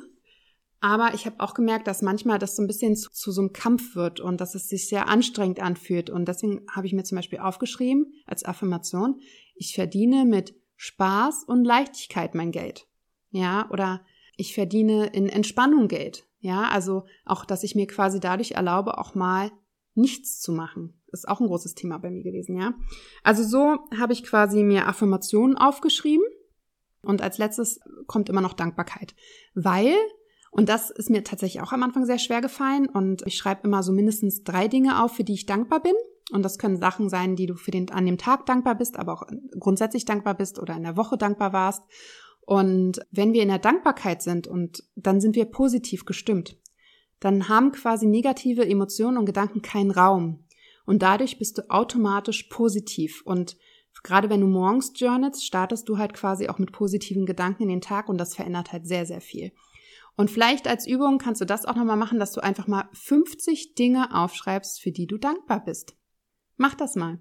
aber 0.81 1.13
ich 1.13 1.25
habe 1.25 1.39
auch 1.39 1.53
gemerkt, 1.53 1.87
dass 1.87 2.01
manchmal 2.01 2.39
das 2.39 2.55
so 2.55 2.61
ein 2.61 2.67
bisschen 2.67 2.95
zu, 2.95 3.11
zu, 3.11 3.31
so 3.31 3.41
einem 3.41 3.53
Kampf 3.53 3.95
wird 3.95 4.19
und 4.19 4.39
dass 4.39 4.55
es 4.55 4.69
sich 4.69 4.87
sehr 4.87 5.07
anstrengend 5.09 5.59
anfühlt. 5.59 6.09
Und 6.09 6.25
deswegen 6.27 6.65
habe 6.71 6.87
ich 6.87 6.93
mir 6.93 7.03
zum 7.03 7.17
Beispiel 7.17 7.39
aufgeschrieben 7.39 8.13
als 8.25 8.45
Affirmation, 8.45 9.19
ich 9.55 9.75
verdiene 9.75 10.23
mit 10.23 10.55
Spaß 10.77 11.43
und 11.43 11.65
Leichtigkeit 11.65 12.33
mein 12.33 12.51
Geld. 12.51 12.87
Ja, 13.31 13.69
oder 13.71 14.01
ich 14.37 14.53
verdiene 14.53 15.07
in 15.07 15.27
Entspannung 15.27 15.89
Geld. 15.89 16.25
Ja, 16.39 16.69
also 16.69 17.05
auch, 17.25 17.43
dass 17.43 17.63
ich 17.63 17.75
mir 17.75 17.85
quasi 17.85 18.21
dadurch 18.21 18.51
erlaube, 18.51 18.97
auch 18.97 19.13
mal 19.13 19.51
nichts 19.93 20.39
zu 20.39 20.53
machen. 20.53 21.01
ist 21.11 21.27
auch 21.27 21.41
ein 21.41 21.47
großes 21.47 21.75
Thema 21.75 21.97
bei 21.97 22.09
mir 22.09 22.23
gewesen, 22.23 22.57
ja. 22.57 22.73
Also 23.23 23.43
so 23.43 23.79
habe 23.99 24.13
ich 24.13 24.23
quasi 24.23 24.63
mir 24.63 24.87
Affirmationen 24.87 25.57
aufgeschrieben. 25.57 26.23
Und 27.01 27.21
als 27.21 27.37
letztes 27.37 27.79
kommt 28.07 28.29
immer 28.29 28.41
noch 28.41 28.53
Dankbarkeit. 28.53 29.15
Weil 29.53 29.95
und 30.51 30.69
das 30.69 30.89
ist 30.89 31.09
mir 31.09 31.23
tatsächlich 31.23 31.61
auch 31.61 31.71
am 31.71 31.83
Anfang 31.83 32.05
sehr 32.05 32.17
schwer 32.17 32.41
gefallen. 32.41 32.87
Und 32.87 33.25
ich 33.25 33.37
schreibe 33.37 33.67
immer 33.67 33.83
so 33.83 33.91
mindestens 33.91 34.43
drei 34.43 34.67
Dinge 34.67 35.03
auf, 35.03 35.13
für 35.13 35.23
die 35.23 35.33
ich 35.33 35.45
dankbar 35.45 35.81
bin. 35.81 35.93
Und 36.31 36.43
das 36.43 36.57
können 36.57 36.77
Sachen 36.77 37.09
sein, 37.09 37.35
die 37.35 37.45
du 37.45 37.55
für 37.55 37.71
den, 37.71 37.89
an 37.91 38.05
dem 38.05 38.17
Tag 38.17 38.45
dankbar 38.45 38.75
bist, 38.75 38.97
aber 38.97 39.13
auch 39.13 39.23
grundsätzlich 39.59 40.05
dankbar 40.05 40.35
bist 40.35 40.59
oder 40.59 40.75
in 40.75 40.83
der 40.83 40.97
Woche 40.97 41.17
dankbar 41.17 41.53
warst. 41.53 41.83
Und 42.41 42.99
wenn 43.11 43.33
wir 43.33 43.43
in 43.43 43.49
der 43.49 43.59
Dankbarkeit 43.59 44.21
sind 44.21 44.47
und 44.47 44.83
dann 44.95 45.21
sind 45.21 45.35
wir 45.35 45.45
positiv 45.45 46.05
gestimmt, 46.05 46.57
dann 47.19 47.49
haben 47.49 47.71
quasi 47.71 48.07
negative 48.07 48.67
Emotionen 48.67 49.17
und 49.17 49.25
Gedanken 49.25 49.61
keinen 49.61 49.91
Raum. 49.91 50.45
Und 50.85 51.03
dadurch 51.03 51.37
bist 51.37 51.57
du 51.57 51.69
automatisch 51.69 52.43
positiv. 52.43 53.21
Und 53.25 53.57
gerade 54.03 54.29
wenn 54.29 54.41
du 54.41 54.47
morgens 54.47 54.93
journalst, 54.95 55.45
startest 55.45 55.87
du 55.89 55.97
halt 55.97 56.13
quasi 56.13 56.47
auch 56.47 56.57
mit 56.57 56.71
positiven 56.71 57.25
Gedanken 57.25 57.63
in 57.63 57.69
den 57.69 57.81
Tag 57.81 58.09
und 58.09 58.17
das 58.17 58.35
verändert 58.35 58.71
halt 58.71 58.87
sehr, 58.87 59.05
sehr 59.05 59.21
viel. 59.21 59.51
Und 60.19 60.29
vielleicht 60.29 60.67
als 60.67 60.85
Übung 60.85 61.17
kannst 61.17 61.39
du 61.39 61.45
das 61.45 61.63
auch 61.63 61.75
nochmal 61.75 61.95
machen, 61.95 62.19
dass 62.19 62.33
du 62.33 62.43
einfach 62.43 62.67
mal 62.67 62.89
50 62.91 63.75
Dinge 63.75 64.13
aufschreibst, 64.13 64.81
für 64.81 64.91
die 64.91 65.07
du 65.07 65.17
dankbar 65.17 65.63
bist. 65.63 65.95
Mach 66.57 66.75
das 66.75 66.97
mal. 66.97 67.19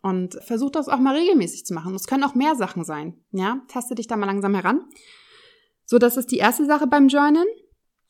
Und 0.00 0.38
versuch 0.44 0.70
das 0.70 0.88
auch 0.88 1.00
mal 1.00 1.16
regelmäßig 1.16 1.66
zu 1.66 1.74
machen. 1.74 1.92
Es 1.96 2.06
können 2.06 2.22
auch 2.22 2.36
mehr 2.36 2.54
Sachen 2.54 2.84
sein. 2.84 3.20
Ja, 3.32 3.62
taste 3.66 3.96
dich 3.96 4.06
da 4.06 4.16
mal 4.16 4.26
langsam 4.26 4.54
heran. 4.54 4.84
So, 5.86 5.98
das 5.98 6.16
ist 6.16 6.30
die 6.30 6.36
erste 6.36 6.66
Sache 6.66 6.86
beim 6.86 7.08
Journalen. 7.08 7.48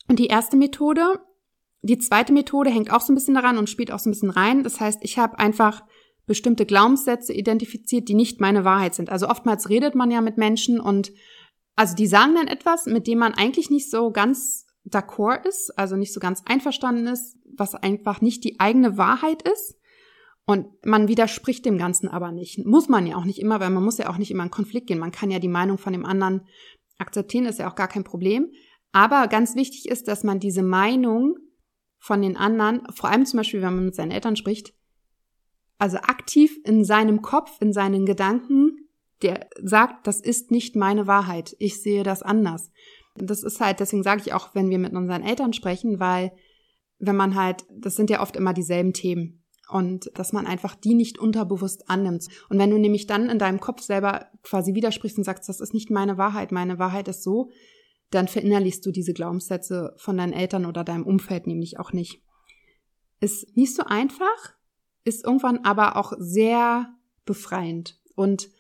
Und 0.07 0.19
die 0.19 0.27
erste 0.27 0.59
Methode. 0.59 1.19
Die 1.81 1.97
zweite 1.97 2.35
Methode 2.35 2.69
hängt 2.69 2.93
auch 2.93 3.01
so 3.01 3.15
ein 3.15 3.17
bisschen 3.17 3.37
daran 3.37 3.57
und 3.57 3.71
spielt 3.71 3.91
auch 3.91 4.01
so 4.01 4.11
ein 4.11 4.13
bisschen 4.13 4.29
rein. 4.29 4.65
Das 4.65 4.81
heißt, 4.81 4.99
ich 5.01 5.17
habe 5.17 5.39
einfach 5.39 5.83
bestimmte 6.27 6.67
Glaubenssätze 6.67 7.33
identifiziert, 7.33 8.07
die 8.11 8.15
nicht 8.15 8.39
meine 8.39 8.67
Wahrheit 8.67 8.95
sind. 8.95 9.09
Also 9.09 9.31
oftmals 9.31 9.71
redet 9.71 9.95
man 9.95 10.11
ja 10.11 10.21
mit 10.21 10.37
Menschen 10.37 10.79
und 10.79 11.11
also 11.77 11.95
die 11.95 12.07
sagen 12.07 12.35
dann 12.35 12.49
etwas, 12.49 12.87
mit 12.87 13.07
dem 13.07 13.19
man 13.19 13.35
eigentlich 13.35 13.71
nicht 13.71 13.91
so 13.91 14.11
ganz 14.11 14.67
d'accord 14.89 15.47
ist, 15.47 15.77
also 15.79 15.97
nicht 15.97 16.13
so 16.13 16.21
ganz 16.21 16.43
einverstanden 16.47 17.07
ist, 17.07 17.37
was 17.57 17.75
einfach 17.75 18.21
nicht 18.21 18.45
die 18.45 18.59
eigene 18.61 18.97
Wahrheit 18.97 19.43
ist. 19.43 19.77
Und 20.47 20.69
man 20.87 21.09
widerspricht 21.09 21.65
dem 21.67 21.77
Ganzen 21.77 22.09
aber 22.09 22.31
nicht. 22.31 22.65
Muss 22.65 22.89
man 22.89 23.07
ja 23.07 23.17
auch 23.17 23.25
nicht 23.25 23.41
immer, 23.41 23.59
weil 23.61 23.71
man 23.71 23.85
muss 23.85 23.99
ja 23.99 24.09
auch 24.09 24.17
nicht 24.17 24.31
immer 24.31 24.45
in 24.45 24.51
Konflikt 24.51 24.87
gehen. 24.87 25.01
Man 25.01 25.11
kann 25.11 25.31
ja 25.31 25.41
die 25.41 25.49
Meinung 25.49 25.77
von 25.77 25.93
dem 25.93 26.07
anderen 26.07 26.47
akzeptieren, 26.99 27.47
ist 27.47 27.59
ja 27.59 27.69
auch 27.69 27.75
gar 27.75 27.89
kein 27.89 28.05
Problem. 28.05 28.53
Aber 28.93 29.27
ganz 29.27 29.57
wichtig 29.57 29.89
ist, 29.89 30.07
dass 30.09 30.23
man 30.23 30.39
diese 30.39 30.63
Meinung 30.63 31.37
von 31.99 32.23
den 32.23 32.37
anderen, 32.37 32.87
vor 32.95 33.11
allem 33.11 33.27
zum 33.27 33.39
Beispiel, 33.39 33.61
wenn 33.61 33.75
man 33.75 33.87
mit 33.87 33.97
seinen 33.97 34.13
Eltern 34.13 34.37
spricht, 34.37 34.73
also 35.79 35.99
aktiv 35.99 36.57
in 36.65 36.85
seinem 36.85 37.23
Kopf, 37.23 37.61
in 37.61 37.73
seinen 37.73 38.07
Gedanken, 38.07 38.86
der 39.23 39.49
sagt, 39.63 40.07
das 40.07 40.21
ist 40.21 40.51
nicht 40.51 40.77
meine 40.77 41.07
Wahrheit. 41.07 41.57
Ich 41.59 41.83
sehe 41.83 42.03
das 42.03 42.23
anders. 42.23 42.71
Das 43.15 43.43
ist 43.43 43.61
halt, 43.61 43.81
deswegen 43.81 44.03
sage 44.03 44.23
ich 44.25 44.33
auch, 44.35 44.55
wenn 44.55 44.71
wir 44.71 44.79
mit 44.79 44.93
unseren 44.93 45.23
Eltern 45.23 45.53
sprechen, 45.53 46.01
weil 46.01 46.33
wenn 46.99 47.17
man 47.17 47.35
halt, 47.35 47.65
das 47.71 47.97
sind 47.97 48.11
ja 48.11 48.21
oft 48.21 48.37
immer 48.37 48.53
dieselben 48.53 48.93
Themen 48.93 49.43
und 49.69 50.11
dass 50.15 50.33
man 50.33 50.47
einfach 50.47 50.75
die 50.75 50.95
nicht 50.95 51.19
unterbewusst 51.19 51.89
annimmt. 51.89 52.27
Und 52.49 52.59
wenn 52.59 52.71
du 52.71 52.79
nämlich 52.79 53.07
dann 53.07 53.29
in 53.29 53.39
deinem 53.39 53.61
Kopf 53.61 53.83
selber 53.83 54.27
quasi 54.43 54.75
widersprichst 54.75 55.19
und 55.19 55.25
sagst, 55.25 55.49
das 55.49 55.61
ist 55.61 55.75
nicht 55.75 55.91
meine 55.91 56.19
Wahrheit, 56.19 56.53
meine 56.53 56.79
Wahrheit 56.79 57.09
ist 57.09 57.23
so, 57.23 57.51
dann 58.11 58.29
verinnerlichst 58.29 58.85
du 58.87 58.93
diese 58.93 59.13
Glaubenssätze 59.13 59.95
von 59.97 60.17
deinen 60.17 60.33
Eltern 60.33 60.67
oder 60.67 60.85
deinem 60.85 61.05
Umfeld 61.05 61.47
nämlich 61.47 61.79
auch 61.79 61.93
nicht. 61.93 62.23
Ist 63.21 63.57
nicht 63.57 63.75
so 63.75 63.83
einfach, 63.85 64.55
ist 65.05 65.25
irgendwann 65.25 65.65
aber 65.65 65.97
auch 65.97 66.13
sehr 66.19 66.95
befreiend 67.25 67.99
und 68.15 68.51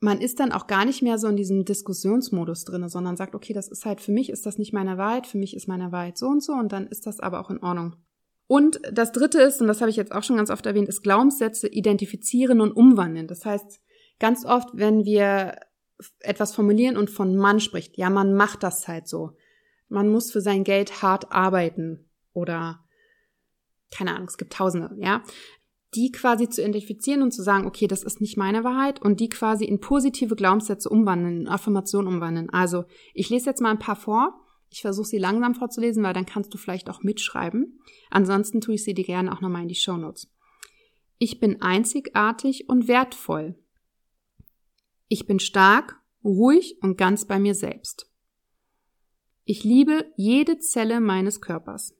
man 0.00 0.20
ist 0.20 0.40
dann 0.40 0.52
auch 0.52 0.66
gar 0.66 0.84
nicht 0.84 1.02
mehr 1.02 1.18
so 1.18 1.28
in 1.28 1.36
diesem 1.36 1.64
Diskussionsmodus 1.64 2.64
drin, 2.64 2.88
sondern 2.88 3.16
sagt, 3.16 3.34
okay, 3.34 3.52
das 3.52 3.68
ist 3.68 3.86
halt, 3.86 4.00
für 4.00 4.12
mich 4.12 4.30
ist 4.30 4.44
das 4.44 4.58
nicht 4.58 4.72
meine 4.72 4.98
Wahrheit, 4.98 5.26
für 5.26 5.38
mich 5.38 5.56
ist 5.56 5.68
meine 5.68 5.90
Wahrheit 5.90 6.18
so 6.18 6.26
und 6.26 6.42
so 6.42 6.52
und 6.52 6.72
dann 6.72 6.86
ist 6.86 7.06
das 7.06 7.20
aber 7.20 7.40
auch 7.40 7.50
in 7.50 7.62
Ordnung. 7.62 7.96
Und 8.46 8.80
das 8.92 9.12
dritte 9.12 9.40
ist, 9.40 9.60
und 9.60 9.66
das 9.66 9.80
habe 9.80 9.90
ich 9.90 9.96
jetzt 9.96 10.12
auch 10.12 10.22
schon 10.22 10.36
ganz 10.36 10.50
oft 10.50 10.66
erwähnt, 10.66 10.88
ist 10.88 11.02
Glaubenssätze 11.02 11.66
identifizieren 11.66 12.60
und 12.60 12.72
umwandeln. 12.72 13.26
Das 13.26 13.44
heißt, 13.44 13.80
ganz 14.20 14.44
oft, 14.44 14.68
wenn 14.74 15.04
wir 15.04 15.58
etwas 16.20 16.54
formulieren 16.54 16.96
und 16.96 17.10
von 17.10 17.36
Mann 17.36 17.58
spricht, 17.58 17.96
ja, 17.96 18.10
man 18.10 18.34
macht 18.34 18.62
das 18.62 18.86
halt 18.86 19.08
so. 19.08 19.32
Man 19.88 20.08
muss 20.08 20.30
für 20.30 20.40
sein 20.40 20.62
Geld 20.62 21.02
hart 21.02 21.32
arbeiten 21.32 22.10
oder 22.32 22.84
keine 23.90 24.14
Ahnung, 24.14 24.28
es 24.28 24.36
gibt 24.36 24.52
tausende, 24.52 24.94
ja 24.98 25.22
die 25.96 26.12
quasi 26.12 26.48
zu 26.48 26.60
identifizieren 26.60 27.22
und 27.22 27.32
zu 27.32 27.42
sagen, 27.42 27.66
okay, 27.66 27.86
das 27.86 28.02
ist 28.02 28.20
nicht 28.20 28.36
meine 28.36 28.62
Wahrheit 28.64 29.00
und 29.00 29.18
die 29.18 29.30
quasi 29.30 29.64
in 29.64 29.80
positive 29.80 30.36
Glaubenssätze 30.36 30.90
umwandeln, 30.90 31.40
in 31.40 31.48
Affirmationen 31.48 32.14
umwandeln. 32.14 32.50
Also 32.50 32.84
ich 33.14 33.30
lese 33.30 33.46
jetzt 33.46 33.62
mal 33.62 33.70
ein 33.70 33.78
paar 33.78 33.96
vor. 33.96 34.38
Ich 34.68 34.82
versuche 34.82 35.06
sie 35.06 35.18
langsam 35.18 35.54
vorzulesen, 35.54 36.02
weil 36.02 36.12
dann 36.12 36.26
kannst 36.26 36.52
du 36.52 36.58
vielleicht 36.58 36.90
auch 36.90 37.02
mitschreiben. 37.02 37.80
Ansonsten 38.10 38.60
tue 38.60 38.74
ich 38.74 38.84
sie 38.84 38.94
dir 38.94 39.04
gerne 39.04 39.32
auch 39.32 39.40
nochmal 39.40 39.62
in 39.62 39.68
die 39.68 39.74
Show 39.74 39.96
Notes. 39.96 40.30
Ich 41.18 41.40
bin 41.40 41.62
einzigartig 41.62 42.68
und 42.68 42.88
wertvoll. 42.88 43.58
Ich 45.08 45.26
bin 45.26 45.38
stark, 45.38 46.02
ruhig 46.22 46.76
und 46.82 46.98
ganz 46.98 47.24
bei 47.24 47.38
mir 47.38 47.54
selbst. 47.54 48.10
Ich 49.44 49.64
liebe 49.64 50.12
jede 50.16 50.58
Zelle 50.58 51.00
meines 51.00 51.40
Körpers. 51.40 51.96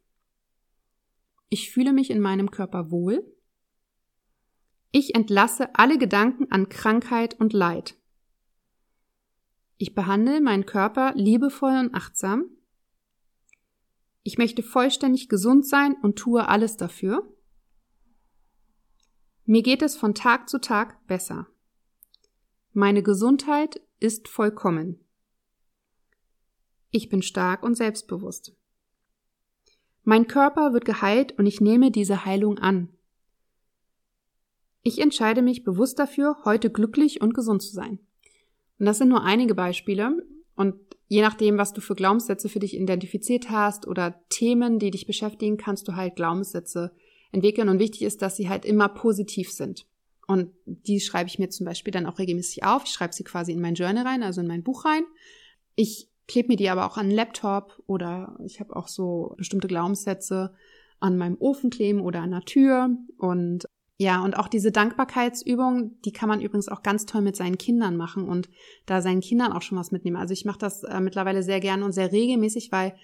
Ich 1.48 1.70
fühle 1.70 1.92
mich 1.92 2.10
in 2.10 2.20
meinem 2.20 2.50
Körper 2.50 2.90
wohl. 2.90 3.24
Ich 4.98 5.14
entlasse 5.14 5.74
alle 5.74 5.98
Gedanken 5.98 6.50
an 6.50 6.70
Krankheit 6.70 7.38
und 7.38 7.52
Leid. 7.52 7.96
Ich 9.76 9.94
behandle 9.94 10.40
meinen 10.40 10.64
Körper 10.64 11.12
liebevoll 11.14 11.78
und 11.78 11.94
achtsam. 11.94 12.46
Ich 14.22 14.38
möchte 14.38 14.62
vollständig 14.62 15.28
gesund 15.28 15.66
sein 15.66 15.96
und 16.00 16.16
tue 16.16 16.48
alles 16.48 16.78
dafür. 16.78 17.30
Mir 19.44 19.62
geht 19.62 19.82
es 19.82 19.98
von 19.98 20.14
Tag 20.14 20.48
zu 20.48 20.62
Tag 20.62 21.06
besser. 21.06 21.46
Meine 22.72 23.02
Gesundheit 23.02 23.82
ist 24.00 24.28
vollkommen. 24.28 25.04
Ich 26.88 27.10
bin 27.10 27.20
stark 27.20 27.62
und 27.62 27.74
selbstbewusst. 27.74 28.56
Mein 30.04 30.26
Körper 30.26 30.72
wird 30.72 30.86
geheilt 30.86 31.38
und 31.38 31.44
ich 31.44 31.60
nehme 31.60 31.90
diese 31.90 32.24
Heilung 32.24 32.58
an. 32.58 32.95
Ich 34.86 35.00
entscheide 35.00 35.42
mich 35.42 35.64
bewusst 35.64 35.98
dafür, 35.98 36.36
heute 36.44 36.70
glücklich 36.70 37.20
und 37.20 37.34
gesund 37.34 37.60
zu 37.60 37.72
sein. 37.72 37.98
Und 38.78 38.86
das 38.86 38.98
sind 38.98 39.08
nur 39.08 39.24
einige 39.24 39.56
Beispiele. 39.56 40.24
Und 40.54 40.76
je 41.08 41.22
nachdem, 41.22 41.58
was 41.58 41.72
du 41.72 41.80
für 41.80 41.96
Glaubenssätze 41.96 42.48
für 42.48 42.60
dich 42.60 42.76
identifiziert 42.76 43.50
hast 43.50 43.88
oder 43.88 44.22
Themen, 44.28 44.78
die 44.78 44.92
dich 44.92 45.08
beschäftigen, 45.08 45.56
kannst 45.56 45.88
du 45.88 45.96
halt 45.96 46.14
Glaubenssätze 46.14 46.92
entwickeln. 47.32 47.68
Und 47.68 47.80
wichtig 47.80 48.02
ist, 48.02 48.22
dass 48.22 48.36
sie 48.36 48.48
halt 48.48 48.64
immer 48.64 48.88
positiv 48.88 49.50
sind. 49.50 49.88
Und 50.28 50.52
die 50.66 51.00
schreibe 51.00 51.28
ich 51.28 51.40
mir 51.40 51.50
zum 51.50 51.66
Beispiel 51.66 51.90
dann 51.90 52.06
auch 52.06 52.20
regelmäßig 52.20 52.62
auf. 52.62 52.84
Ich 52.84 52.92
schreibe 52.92 53.12
sie 53.12 53.24
quasi 53.24 53.50
in 53.50 53.60
mein 53.60 53.74
Journal 53.74 54.06
rein, 54.06 54.22
also 54.22 54.40
in 54.40 54.46
mein 54.46 54.62
Buch 54.62 54.84
rein. 54.84 55.02
Ich 55.74 56.08
klebe 56.28 56.46
mir 56.46 56.56
die 56.56 56.68
aber 56.68 56.86
auch 56.86 56.96
an 56.96 57.08
den 57.08 57.16
Laptop 57.16 57.82
oder 57.88 58.38
ich 58.44 58.60
habe 58.60 58.76
auch 58.76 58.86
so 58.86 59.34
bestimmte 59.36 59.66
Glaubenssätze 59.66 60.54
an 61.00 61.16
meinem 61.16 61.38
Ofen 61.40 61.70
kleben 61.70 62.02
oder 62.02 62.20
an 62.20 62.30
der 62.30 62.42
Tür. 62.42 62.90
Und 63.18 63.66
ja, 63.98 64.22
und 64.22 64.36
auch 64.36 64.48
diese 64.48 64.72
Dankbarkeitsübung, 64.72 66.00
die 66.04 66.12
kann 66.12 66.28
man 66.28 66.42
übrigens 66.42 66.68
auch 66.68 66.82
ganz 66.82 67.06
toll 67.06 67.22
mit 67.22 67.34
seinen 67.34 67.56
Kindern 67.56 67.96
machen 67.96 68.28
und 68.28 68.50
da 68.84 69.00
seinen 69.00 69.20
Kindern 69.20 69.52
auch 69.52 69.62
schon 69.62 69.78
was 69.78 69.90
mitnehmen. 69.90 70.18
Also 70.18 70.34
ich 70.34 70.44
mache 70.44 70.58
das 70.58 70.82
äh, 70.82 71.00
mittlerweile 71.00 71.42
sehr 71.42 71.60
gerne 71.60 71.84
und 71.84 71.92
sehr 71.92 72.12
regelmäßig, 72.12 72.70
weil 72.72 72.94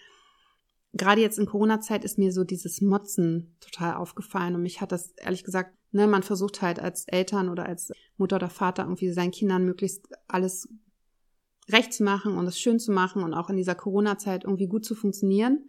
gerade 0.92 1.22
jetzt 1.22 1.38
in 1.38 1.46
Corona-Zeit 1.46 2.04
ist 2.04 2.18
mir 2.18 2.30
so 2.30 2.44
dieses 2.44 2.82
Motzen 2.82 3.56
total 3.60 3.94
aufgefallen 3.94 4.54
und 4.54 4.62
mich 4.62 4.82
hat 4.82 4.92
das 4.92 5.12
ehrlich 5.12 5.44
gesagt, 5.44 5.74
ne, 5.92 6.06
man 6.06 6.22
versucht 6.22 6.60
halt 6.60 6.78
als 6.78 7.04
Eltern 7.08 7.48
oder 7.48 7.64
als 7.64 7.92
Mutter 8.18 8.36
oder 8.36 8.50
Vater 8.50 8.82
irgendwie 8.82 9.10
seinen 9.12 9.30
Kindern 9.30 9.64
möglichst 9.64 10.06
alles 10.28 10.68
recht 11.70 11.94
zu 11.94 12.04
machen 12.04 12.36
und 12.36 12.46
es 12.46 12.60
schön 12.60 12.78
zu 12.78 12.92
machen 12.92 13.22
und 13.22 13.32
auch 13.32 13.48
in 13.48 13.56
dieser 13.56 13.74
Corona-Zeit 13.74 14.44
irgendwie 14.44 14.66
gut 14.66 14.84
zu 14.84 14.94
funktionieren 14.94 15.64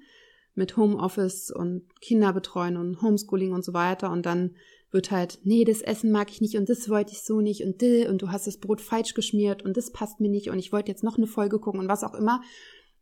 mit 0.54 0.76
Homeoffice 0.76 1.50
und 1.50 1.84
Kinderbetreuen 2.02 2.76
und 2.76 3.02
Homeschooling 3.02 3.54
und 3.54 3.64
so 3.64 3.74
weiter 3.74 4.12
und 4.12 4.26
dann 4.26 4.56
wird 4.94 5.12
halt, 5.12 5.40
nee, 5.44 5.64
das 5.64 5.82
Essen 5.82 6.12
mag 6.12 6.30
ich 6.32 6.42
nicht 6.42 6.58
und 6.58 6.70
das 6.70 6.90
wollte 6.90 7.12
ich 7.12 7.22
so 7.22 7.42
nicht 7.42 7.64
und 7.64 7.82
dill 7.82 8.08
und 8.10 8.22
du 8.22 8.32
hast 8.32 8.48
das 8.48 8.58
Brot 8.58 8.82
falsch 8.82 9.14
geschmiert 9.14 9.64
und 9.64 9.76
das 9.76 9.92
passt 9.92 10.20
mir 10.20 10.30
nicht 10.30 10.50
und 10.50 10.60
ich 10.60 10.72
wollte 10.72 10.92
jetzt 10.92 11.04
noch 11.04 11.18
eine 11.18 11.28
Folge 11.28 11.60
gucken 11.60 11.80
und 11.80 11.88
was 11.88 12.04
auch 12.04 12.14
immer. 12.14 12.42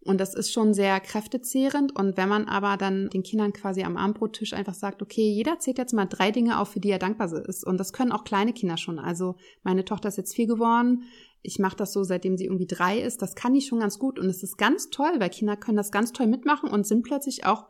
Und 0.04 0.20
das 0.20 0.34
ist 0.34 0.52
schon 0.52 0.74
sehr 0.74 1.00
kräftezehrend. 1.00 1.96
Und 1.96 2.18
wenn 2.18 2.28
man 2.28 2.48
aber 2.48 2.76
dann 2.76 3.10
den 3.10 3.22
Kindern 3.22 3.54
quasi 3.54 3.84
am 3.84 3.98
Abendbrottisch 3.98 4.54
einfach 4.54 4.74
sagt, 4.74 5.04
okay, 5.04 5.30
jeder 5.30 5.60
zählt 5.60 5.78
jetzt 5.78 5.94
mal 5.94 6.06
drei 6.06 6.32
Dinge 6.32 6.60
auf, 6.60 6.70
für 6.70 6.80
die 6.80 6.90
er 6.90 6.98
dankbar 6.98 7.32
ist. 7.48 7.64
Und 7.64 7.78
das 7.78 7.94
können 7.94 8.12
auch 8.12 8.24
kleine 8.24 8.52
Kinder 8.54 8.78
schon. 8.78 8.98
Also 8.98 9.36
meine 9.62 9.86
Tochter 9.86 10.10
ist 10.10 10.18
jetzt 10.18 10.36
vier 10.36 10.48
geworden. 10.48 11.04
Ich 11.44 11.60
mache 11.60 11.76
das 11.76 11.94
so, 11.94 12.04
seitdem 12.04 12.36
sie 12.36 12.46
irgendwie 12.46 12.66
drei 12.66 13.00
ist. 13.00 13.22
Das 13.22 13.36
kann 13.36 13.54
ich 13.54 13.68
schon 13.68 13.80
ganz 13.80 14.00
gut. 14.00 14.18
Und 14.18 14.26
es 14.26 14.42
ist 14.42 14.58
ganz 14.58 14.90
toll, 14.90 15.14
weil 15.20 15.30
Kinder 15.30 15.56
können 15.56 15.78
das 15.78 15.92
ganz 15.92 16.12
toll 16.12 16.26
mitmachen 16.26 16.70
und 16.70 16.88
sind 16.88 17.04
plötzlich 17.04 17.46
auch 17.46 17.68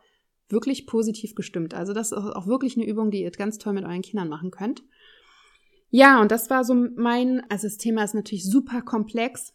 wirklich 0.48 0.86
positiv 0.86 1.34
gestimmt. 1.34 1.74
Also 1.74 1.92
das 1.92 2.12
ist 2.12 2.18
auch 2.18 2.46
wirklich 2.46 2.76
eine 2.76 2.86
Übung, 2.86 3.10
die 3.10 3.22
ihr 3.22 3.30
ganz 3.30 3.58
toll 3.58 3.72
mit 3.72 3.84
euren 3.84 4.02
Kindern 4.02 4.28
machen 4.28 4.50
könnt. 4.50 4.82
Ja, 5.90 6.20
und 6.20 6.30
das 6.30 6.48
war 6.48 6.64
so 6.64 6.74
mein, 6.74 7.42
also 7.50 7.66
das 7.66 7.76
Thema 7.76 8.02
ist 8.02 8.14
natürlich 8.14 8.48
super 8.48 8.80
komplex 8.80 9.54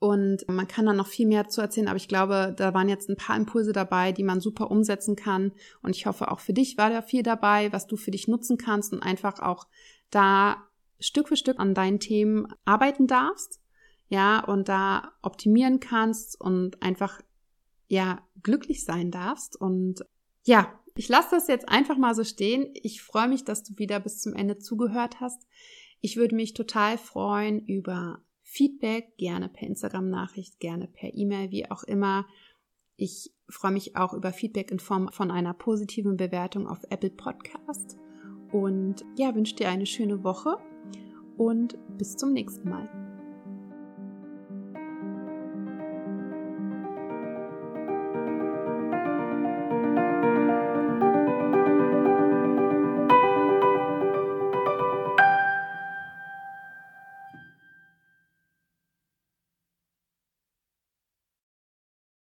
und 0.00 0.48
man 0.48 0.66
kann 0.66 0.84
da 0.84 0.92
noch 0.92 1.06
viel 1.06 1.26
mehr 1.26 1.48
zu 1.48 1.60
erzählen, 1.60 1.86
aber 1.86 1.96
ich 1.96 2.08
glaube, 2.08 2.52
da 2.56 2.74
waren 2.74 2.88
jetzt 2.88 3.08
ein 3.08 3.16
paar 3.16 3.36
Impulse 3.36 3.72
dabei, 3.72 4.10
die 4.10 4.24
man 4.24 4.40
super 4.40 4.70
umsetzen 4.70 5.14
kann 5.14 5.52
und 5.80 5.94
ich 5.94 6.06
hoffe 6.06 6.30
auch 6.30 6.40
für 6.40 6.52
dich 6.52 6.76
war 6.76 6.90
da 6.90 7.02
viel 7.02 7.22
dabei, 7.22 7.72
was 7.72 7.86
du 7.86 7.96
für 7.96 8.10
dich 8.10 8.26
nutzen 8.26 8.58
kannst 8.58 8.92
und 8.92 9.02
einfach 9.02 9.38
auch 9.38 9.68
da 10.10 10.56
Stück 10.98 11.28
für 11.28 11.36
Stück 11.36 11.60
an 11.60 11.74
deinen 11.74 12.00
Themen 12.00 12.48
arbeiten 12.64 13.06
darfst, 13.06 13.60
ja, 14.08 14.44
und 14.44 14.68
da 14.68 15.12
optimieren 15.22 15.80
kannst 15.80 16.40
und 16.40 16.82
einfach 16.82 17.20
ja 17.94 18.22
glücklich 18.42 18.84
sein 18.84 19.10
darfst. 19.10 19.58
Und 19.58 20.04
ja, 20.44 20.78
ich 20.94 21.08
lasse 21.08 21.30
das 21.32 21.48
jetzt 21.48 21.68
einfach 21.68 21.96
mal 21.96 22.14
so 22.14 22.24
stehen. 22.24 22.70
Ich 22.74 23.02
freue 23.02 23.28
mich, 23.28 23.44
dass 23.44 23.62
du 23.62 23.78
wieder 23.78 24.00
bis 24.00 24.20
zum 24.20 24.34
Ende 24.34 24.58
zugehört 24.58 25.20
hast. 25.20 25.46
Ich 26.00 26.16
würde 26.16 26.36
mich 26.36 26.52
total 26.52 26.98
freuen 26.98 27.64
über 27.64 28.22
Feedback, 28.42 29.16
gerne 29.16 29.48
per 29.48 29.66
Instagram-Nachricht, 29.66 30.60
gerne 30.60 30.86
per 30.86 31.14
E-Mail, 31.14 31.50
wie 31.50 31.70
auch 31.70 31.82
immer. 31.82 32.26
Ich 32.96 33.32
freue 33.48 33.72
mich 33.72 33.96
auch 33.96 34.12
über 34.12 34.32
Feedback 34.32 34.70
in 34.70 34.78
Form 34.78 35.10
von 35.10 35.30
einer 35.30 35.54
positiven 35.54 36.16
Bewertung 36.16 36.68
auf 36.68 36.84
Apple 36.90 37.10
Podcast. 37.10 37.96
Und 38.52 39.04
ja, 39.16 39.34
wünsche 39.34 39.56
dir 39.56 39.68
eine 39.68 39.86
schöne 39.86 40.22
Woche 40.22 40.58
und 41.36 41.76
bis 41.98 42.16
zum 42.16 42.32
nächsten 42.32 42.68
Mal. 42.68 43.03